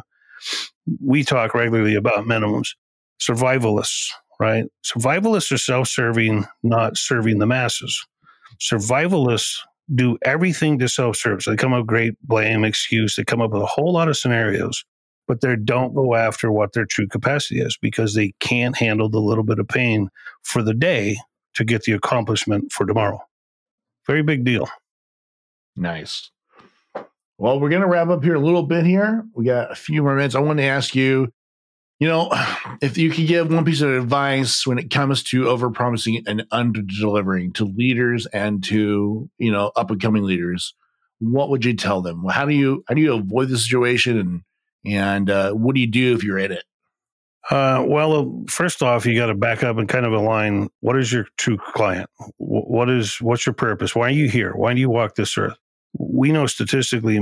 We 1.04 1.24
talk 1.24 1.54
regularly 1.54 1.96
about 1.96 2.26
minimums. 2.26 2.70
Survivalists, 3.22 4.08
right? 4.40 4.66
Survivalists 4.84 5.52
are 5.52 5.58
self 5.58 5.88
serving, 5.88 6.46
not 6.64 6.98
serving 6.98 7.40
the 7.40 7.46
masses 7.46 8.04
survivalists 8.62 9.58
do 9.94 10.18
everything 10.24 10.80
to 10.80 10.88
self 10.88 11.18
serve. 11.18 11.42
So 11.42 11.52
they 11.52 11.58
come 11.58 11.74
up 11.74 11.82
with 11.82 11.88
great 11.88 12.14
blame, 12.24 12.64
excuse. 12.64 13.16
They 13.16 13.24
come 13.24 13.42
up 13.42 13.52
with 13.52 13.62
a 13.62 13.68
whole 13.68 13.94
lot 13.94 14.08
of 14.08 14.18
scenarios, 14.18 14.86
but 15.28 15.42
they 15.42 15.56
don't 15.56 15.94
go 15.94 16.16
after 16.16 16.52
what 16.52 16.74
their 16.74 16.86
true 16.86 17.08
capacity 17.08 17.60
is 17.60 17.78
because 17.82 18.14
they 18.14 18.34
can't 18.40 18.78
handle 18.78 19.10
the 19.10 19.20
little 19.20 19.44
bit 19.44 19.60
of 19.60 19.68
pain 19.68 20.10
for 20.44 20.62
the 20.62 20.74
day 20.74 21.18
to 21.56 21.64
get 21.64 21.84
the 21.84 21.94
accomplishment 21.94 22.72
for 22.72 22.86
tomorrow. 22.86 23.20
Very 24.08 24.24
big 24.24 24.44
deal. 24.44 24.70
Nice. 25.76 26.32
Well, 27.38 27.60
we're 27.60 27.70
going 27.70 27.82
to 27.82 27.88
wrap 27.88 28.10
up 28.10 28.24
here 28.24 28.36
a 28.36 28.40
little 28.40 28.64
bit 28.64 28.86
here. 28.86 29.26
We 29.34 29.46
got 29.46 29.72
a 29.72 29.76
few 29.76 30.04
more 30.04 30.16
minutes. 30.16 30.36
I 30.36 30.40
want 30.40 30.60
to 30.60 30.66
ask 30.66 30.96
you 30.96 31.32
you 32.02 32.08
know, 32.08 32.32
if 32.82 32.98
you 32.98 33.12
could 33.12 33.28
give 33.28 33.54
one 33.54 33.64
piece 33.64 33.80
of 33.80 33.92
advice 33.92 34.68
when 34.68 34.80
it 34.80 34.90
comes 34.90 35.24
to 35.24 35.44
overpromising 35.44 36.24
and 36.28 36.46
under 36.52 36.82
delivering 36.82 37.54
to 37.54 37.66
leaders 37.66 38.26
and 38.26 38.62
to, 38.66 39.30
you 39.38 39.52
know, 39.52 39.72
up 39.78 39.92
and 39.92 40.02
coming 40.02 40.24
leaders, 40.24 40.74
what 41.20 41.50
would 41.50 41.64
you 41.64 41.76
tell 41.76 42.02
them? 42.02 42.26
How 42.30 42.46
do 42.46 42.54
you 42.54 42.84
how 42.90 42.96
do 42.96 43.02
you 43.02 43.14
avoid 43.14 43.48
the 43.48 43.58
situation 43.58 44.18
and 44.18 44.42
and 44.84 45.30
uh, 45.30 45.52
what 45.54 45.76
do 45.76 45.82
you 45.82 45.88
do 45.88 46.16
if 46.16 46.24
you're 46.24 46.40
in 46.40 46.52
it? 46.52 46.64
Uh, 47.50 47.84
well, 47.88 48.44
first 48.48 48.84
off, 48.84 49.06
you 49.06 49.16
got 49.16 49.28
to 49.28 49.34
back 49.36 49.64
up 49.64 49.78
and 49.78 49.90
kind 49.90 50.06
of 50.06 50.14
align. 50.14 50.70
What 50.82 50.98
is 50.98 51.12
your 51.12 51.26
true 51.38 51.58
client? 51.58 52.10
What 52.38 52.90
is 52.90 53.20
what's 53.22 53.46
your 53.46 53.54
purpose? 53.54 53.96
Why 53.96 54.08
are 54.08 54.12
you 54.12 54.30
here? 54.30 54.54
Why 54.56 54.74
do 54.74 54.80
you 54.80 54.90
walk 54.90 55.16
this 55.16 55.38
earth? 55.38 55.58
We 55.98 56.32
know 56.32 56.46
statistically, 56.46 57.20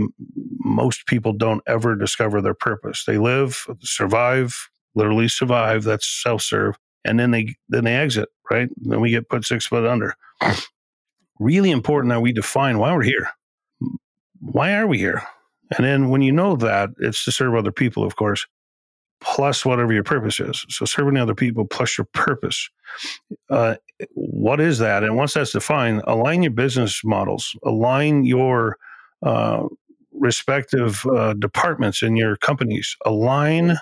most 0.60 1.08
people 1.08 1.34
don't 1.34 1.64
ever 1.68 1.96
discover 1.96 2.42
their 2.42 2.54
purpose. 2.54 3.06
They 3.06 3.18
live, 3.18 3.66
survive, 3.82 4.70
literally 4.94 5.28
survive. 5.30 5.84
That's 5.84 6.08
self 6.08 6.42
serve, 6.42 6.78
and 7.06 7.20
then 7.20 7.32
they 7.32 7.56
then 7.70 7.86
they 7.86 7.96
exit. 7.96 8.30
Right? 8.52 8.70
Then 8.78 9.02
we 9.02 9.12
get 9.12 9.30
put 9.30 9.46
six 9.46 9.66
foot 9.68 9.86
under. 9.86 10.16
really 11.40 11.72
important 11.72 12.12
that 12.12 12.22
we 12.22 12.34
define 12.34 12.78
why 12.80 12.94
we're 12.94 13.04
here. 13.04 13.30
Why 14.40 14.74
are 14.76 14.88
we 14.88 14.98
here? 14.98 15.24
And 15.78 15.86
then 15.86 16.10
when 16.10 16.22
you 16.22 16.32
know 16.32 16.56
that, 16.58 16.90
it's 17.00 17.24
to 17.26 17.32
serve 17.32 17.56
other 17.56 17.72
people, 17.72 18.04
of 18.04 18.16
course, 18.16 18.46
plus 19.22 19.66
whatever 19.66 19.94
your 19.94 20.04
purpose 20.04 20.40
is. 20.40 20.66
So 20.70 20.86
serving 20.86 21.18
other 21.18 21.36
people 21.36 21.66
plus 21.66 21.98
your 21.98 22.08
purpose. 22.14 22.70
Uh, 23.50 23.76
what 24.14 24.60
is 24.60 24.80
that? 24.80 25.04
And 25.04 25.16
once 25.16 25.34
that's 25.34 25.52
defined, 25.52 26.02
align 26.08 26.44
your 26.44 26.52
business 26.52 27.02
models, 27.04 27.56
align 27.64 28.24
your 28.24 28.78
uh, 29.22 29.66
respective 30.14 31.06
uh, 31.06 31.34
departments 31.34 32.02
in 32.02 32.16
your 32.16 32.38
companies, 32.38 32.96
align 33.06 33.78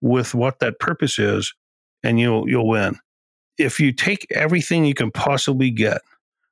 with 0.00 0.34
what 0.34 0.58
that 0.60 0.78
purpose 0.78 1.18
is, 1.18 1.54
and 2.02 2.18
you'll 2.20 2.48
you'll 2.48 2.68
win. 2.68 2.98
If 3.58 3.78
you 3.78 3.92
take 3.92 4.26
everything 4.30 4.84
you 4.84 4.94
can 4.94 5.10
possibly 5.10 5.70
get, 5.70 6.02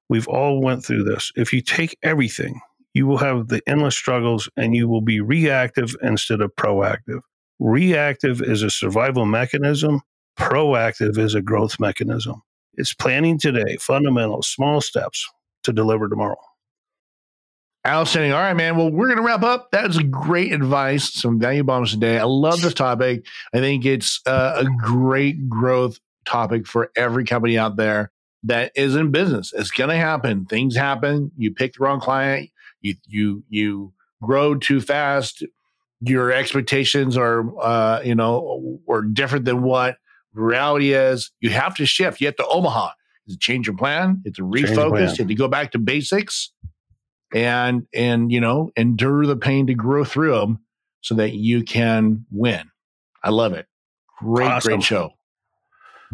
we've 0.09 0.29
all 0.29 0.61
went 0.63 0.85
through 0.85 1.05
this. 1.05 1.33
If 1.37 1.53
you 1.53 1.61
take 1.61 1.99
everything, 2.03 2.61
you 2.95 3.07
will 3.07 3.19
have 3.19 3.49
the 3.49 3.61
endless 3.67 3.97
struggles 3.97 4.49
and 4.57 4.75
you 4.75 4.89
will 4.89 5.01
be 5.01 5.21
reactive 5.21 5.95
instead 6.03 6.41
of 6.41 6.55
proactive. 6.57 7.21
Reactive 7.61 8.41
is 8.41 8.63
a 8.63 8.71
survival 8.71 9.27
mechanism, 9.27 10.01
proactive 10.39 11.19
is 11.19 11.35
a 11.35 11.43
growth 11.43 11.79
mechanism. 11.79 12.43
It's 12.75 12.95
planning 12.95 13.39
today, 13.39 13.77
fundamental, 13.77 14.43
small 14.43 14.81
steps 14.81 15.29
to 15.65 15.73
deliver 15.73 16.09
tomorrow. 16.09 16.39
Outstanding. 17.87 18.33
All 18.33 18.41
right, 18.41 18.55
man. 18.55 18.77
Well, 18.77 18.91
we're 18.91 19.07
going 19.07 19.19
to 19.19 19.23
wrap 19.23 19.43
up. 19.43 19.71
That 19.73 19.95
a 19.97 20.03
great 20.03 20.53
advice. 20.53 21.13
Some 21.13 21.39
value 21.39 21.63
bombs 21.63 21.93
today. 21.93 22.19
I 22.19 22.25
love 22.25 22.61
this 22.61 22.75
topic. 22.75 23.25
I 23.55 23.59
think 23.59 23.87
it's 23.87 24.21
uh, 24.27 24.65
a 24.65 24.85
great 24.85 25.49
growth 25.49 25.99
topic 26.27 26.67
for 26.67 26.91
every 26.95 27.25
company 27.25 27.57
out 27.57 27.77
there 27.77 28.11
that 28.43 28.73
is 28.75 28.97
in 28.97 29.11
business. 29.11 29.53
It's 29.55 29.71
going 29.71 29.91
to 29.91 29.97
happen. 29.97 30.45
Things 30.45 30.77
happen. 30.77 31.31
You 31.37 31.55
pick 31.55 31.75
the 31.75 31.85
wrong 31.85 32.01
client. 32.01 32.51
You 32.83 32.95
you 33.07 33.45
you 33.49 33.93
grow 34.23 34.55
too 34.55 34.81
fast. 34.81 35.43
Your 36.03 36.33
expectations 36.33 37.17
are 37.17 37.45
uh, 37.61 38.01
you 38.03 38.15
know 38.15 38.81
are 38.89 39.03
different 39.03 39.45
than 39.45 39.63
what 39.63 39.97
reality 40.33 40.93
is. 40.93 41.31
You 41.41 41.51
have 41.51 41.75
to 41.77 41.87
shift. 41.87 42.21
You 42.21 42.27
have 42.27 42.37
to 42.37 42.47
Omaha. 42.47 42.91
It's 43.27 43.37
a 43.37 43.39
change 43.39 43.67
your 43.67 43.77
plan. 43.77 44.23
It's 44.25 44.39
a 44.39 44.43
refocus. 44.43 45.19
You 45.19 45.25
have 45.25 45.29
to 45.29 45.35
go 45.35 45.49
back 45.49 45.73
to 45.73 45.79
basics 45.79 46.53
and 47.35 47.87
and 47.95 48.33
you 48.33 48.41
know 48.41 48.71
endure 48.77 49.27
the 49.27 49.37
pain 49.37 49.67
to 49.69 49.75
grow 49.75 50.05
through 50.05 50.33
them 50.33 50.61
so 51.01 51.15
that 51.17 51.33
you 51.33 51.63
can 51.63 52.27
win. 52.31 52.71
I 53.23 53.31
love 53.31 53.53
it. 53.53 53.67
Great, 54.19 54.49
awesome. 54.49 54.73
great 54.75 54.83
show. 54.83 55.13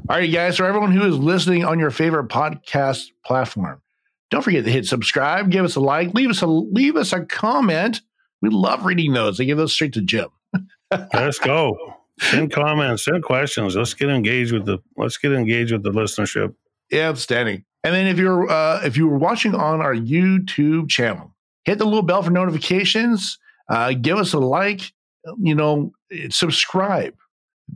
All 0.08 0.16
right, 0.16 0.30
guys. 0.30 0.58
For 0.58 0.66
everyone 0.66 0.92
who 0.92 1.06
is 1.06 1.16
listening 1.16 1.64
on 1.64 1.78
your 1.78 1.90
favorite 1.90 2.28
podcast 2.28 3.06
platform, 3.24 3.82
don't 4.30 4.42
forget 4.42 4.64
to 4.64 4.70
hit 4.70 4.86
subscribe, 4.86 5.50
give 5.50 5.64
us 5.64 5.76
a 5.76 5.80
like, 5.80 6.12
leave 6.14 6.30
us 6.30 6.42
a 6.42 6.46
leave 6.46 6.96
us 6.96 7.12
a 7.12 7.24
comment. 7.24 8.00
We 8.46 8.54
love 8.54 8.84
reading 8.84 9.12
those. 9.12 9.40
I 9.40 9.44
give 9.44 9.58
those 9.58 9.72
straight 9.72 9.92
to 9.94 10.00
Jim. 10.00 10.28
Let's 11.12 11.40
go. 11.40 11.76
Send 12.20 12.52
comments, 12.52 13.04
send 13.04 13.24
questions. 13.24 13.74
Let's 13.74 13.92
get 13.92 14.08
engaged 14.08 14.52
with 14.52 14.66
the 14.66 14.78
let's 14.96 15.18
get 15.18 15.32
engaged 15.32 15.72
with 15.72 15.82
the 15.82 15.90
listenership. 15.90 16.54
Yeah, 16.90 17.08
outstanding. 17.08 17.64
And 17.82 17.94
then 17.94 18.06
if 18.06 18.18
you're 18.18 18.48
uh, 18.48 18.82
if 18.84 18.96
you 18.96 19.08
were 19.08 19.18
watching 19.18 19.54
on 19.54 19.80
our 19.80 19.94
YouTube 19.94 20.88
channel, 20.88 21.34
hit 21.64 21.78
the 21.78 21.84
little 21.84 22.02
bell 22.02 22.22
for 22.22 22.30
notifications. 22.30 23.38
Uh, 23.68 23.92
give 23.92 24.16
us 24.16 24.32
a 24.32 24.38
like. 24.38 24.92
You 25.38 25.56
know, 25.56 25.92
subscribe. 26.30 27.14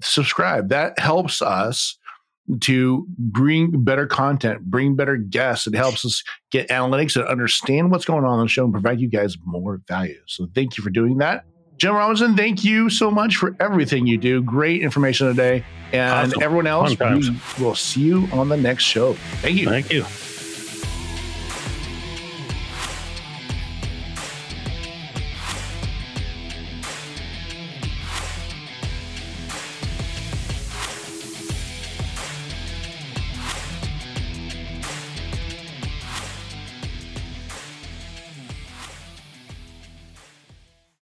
Subscribe. 0.01 0.69
That 0.69 0.99
helps 1.01 1.43
us 1.43 1.99
to 2.63 3.07
bring 3.19 3.85
better 3.85 4.07
content, 4.07 4.63
bring 4.63 4.97
better 4.97 5.17
guests. 5.17 5.67
It 5.67 5.75
helps 5.75 6.05
us 6.05 6.23
get 6.51 6.69
analytics 6.69 7.17
and 7.17 7.25
understand 7.27 7.91
what's 7.91 8.05
going 8.05 8.25
on 8.25 8.39
on 8.39 8.45
the 8.45 8.49
show 8.49 8.65
and 8.65 8.73
provide 8.73 9.01
you 9.01 9.09
guys 9.09 9.37
more 9.45 9.81
value. 9.87 10.21
So 10.27 10.49
thank 10.55 10.77
you 10.77 10.83
for 10.85 10.91
doing 10.91 11.19
that. 11.19 11.45
Jim 11.77 11.95
Robinson, 11.95 12.37
thank 12.37 12.63
you 12.63 12.91
so 12.91 13.11
much 13.11 13.37
for 13.37 13.57
everything 13.59 14.07
you 14.07 14.19
do. 14.19 14.43
Great 14.43 14.83
information 14.83 15.29
today. 15.29 15.65
And 15.93 16.31
Awesome. 16.31 16.43
everyone 16.43 16.67
else, 16.67 16.99
we 16.99 17.31
will 17.59 17.75
see 17.75 18.03
you 18.03 18.29
on 18.33 18.49
the 18.49 18.57
next 18.57 18.85
show. 18.85 19.15
Thank 19.41 19.57
you. 19.57 19.67
Thank 19.67 19.91
you. 19.91 20.05